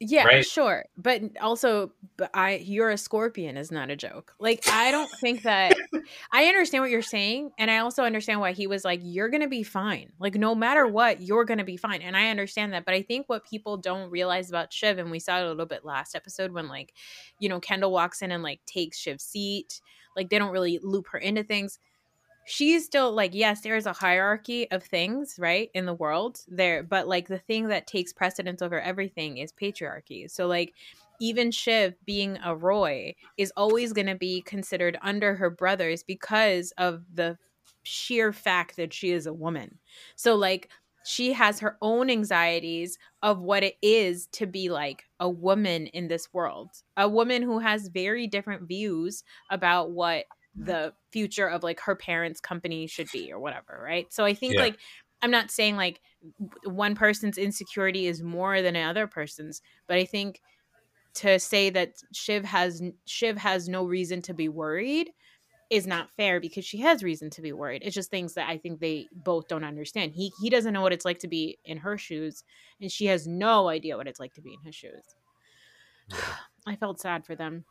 [0.00, 0.44] Yeah, Right?
[0.44, 0.84] sure.
[0.96, 4.34] But also but I you're a scorpion is not a joke.
[4.38, 5.76] Like I don't think that
[6.32, 9.42] I understand what you're saying and I also understand why he was like you're going
[9.42, 10.12] to be fine.
[10.18, 12.02] Like no matter what, you're going to be fine.
[12.02, 15.20] And I understand that, but I think what people don't realize about Shiv and we
[15.20, 16.92] saw it a little bit last episode when like
[17.38, 19.80] you know Kendall walks in and like takes Shiv's seat,
[20.16, 21.78] like they don't really loop her into things
[22.46, 27.08] she's still like yes there's a hierarchy of things right in the world there but
[27.08, 30.30] like the thing that takes precedence over everything is patriarchy.
[30.30, 30.74] So like
[31.20, 36.72] even shiv being a roy is always going to be considered under her brothers because
[36.76, 37.38] of the
[37.84, 39.78] sheer fact that she is a woman.
[40.16, 40.70] So like
[41.06, 46.08] she has her own anxieties of what it is to be like a woman in
[46.08, 50.24] this world a woman who has very different views about what
[50.56, 54.12] the future of like her parents company should be or whatever right?
[54.12, 54.62] So i think Yeah.
[54.62, 54.78] like
[55.22, 56.00] i'm not saying like
[56.64, 60.40] one person's insecurity is more than another person's but i think
[61.14, 65.10] to say that shiv has shiv has no reason to be worried
[65.70, 67.82] is not fair because she has reason to be worried.
[67.84, 70.12] It's just things that i think they both don't understand.
[70.12, 72.44] He he doesn't know what it's like to be in her shoes
[72.80, 75.14] and she has no idea what it's like to be in his shoes.
[76.66, 77.64] I felt sad for them.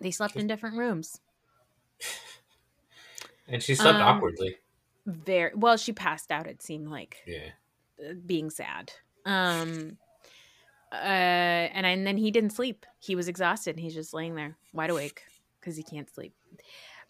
[0.00, 1.20] They slept in different rooms
[3.48, 4.56] And she slept Um, awkwardly.
[5.06, 7.50] very well she passed out it seemed like Yeah.
[8.02, 8.92] uh, being sad
[9.26, 9.98] um
[10.92, 14.56] uh and, and then he didn't sleep he was exhausted and he's just laying there
[14.72, 15.22] wide awake
[15.60, 16.34] because he can't sleep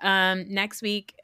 [0.00, 1.14] um next week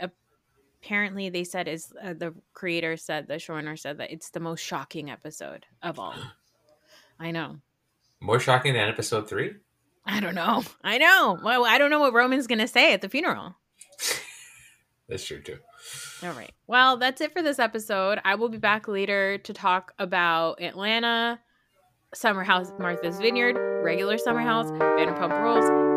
[0.82, 4.60] apparently they said is uh, the creator said the showrunner said that it's the most
[4.60, 6.14] shocking episode of all
[7.18, 7.56] i know
[8.20, 9.54] More shocking than episode three.
[10.06, 13.08] I don't know i know well i don't know what roman's gonna say at the
[13.08, 13.54] funeral
[15.08, 15.56] That's true too.
[16.22, 16.52] All right.
[16.66, 18.20] Well, that's it for this episode.
[18.24, 21.40] I will be back later to talk about Atlanta,
[22.14, 25.87] Summer House, Martha's Vineyard, regular Summer House, Vanderpump Rules, and New Jersey.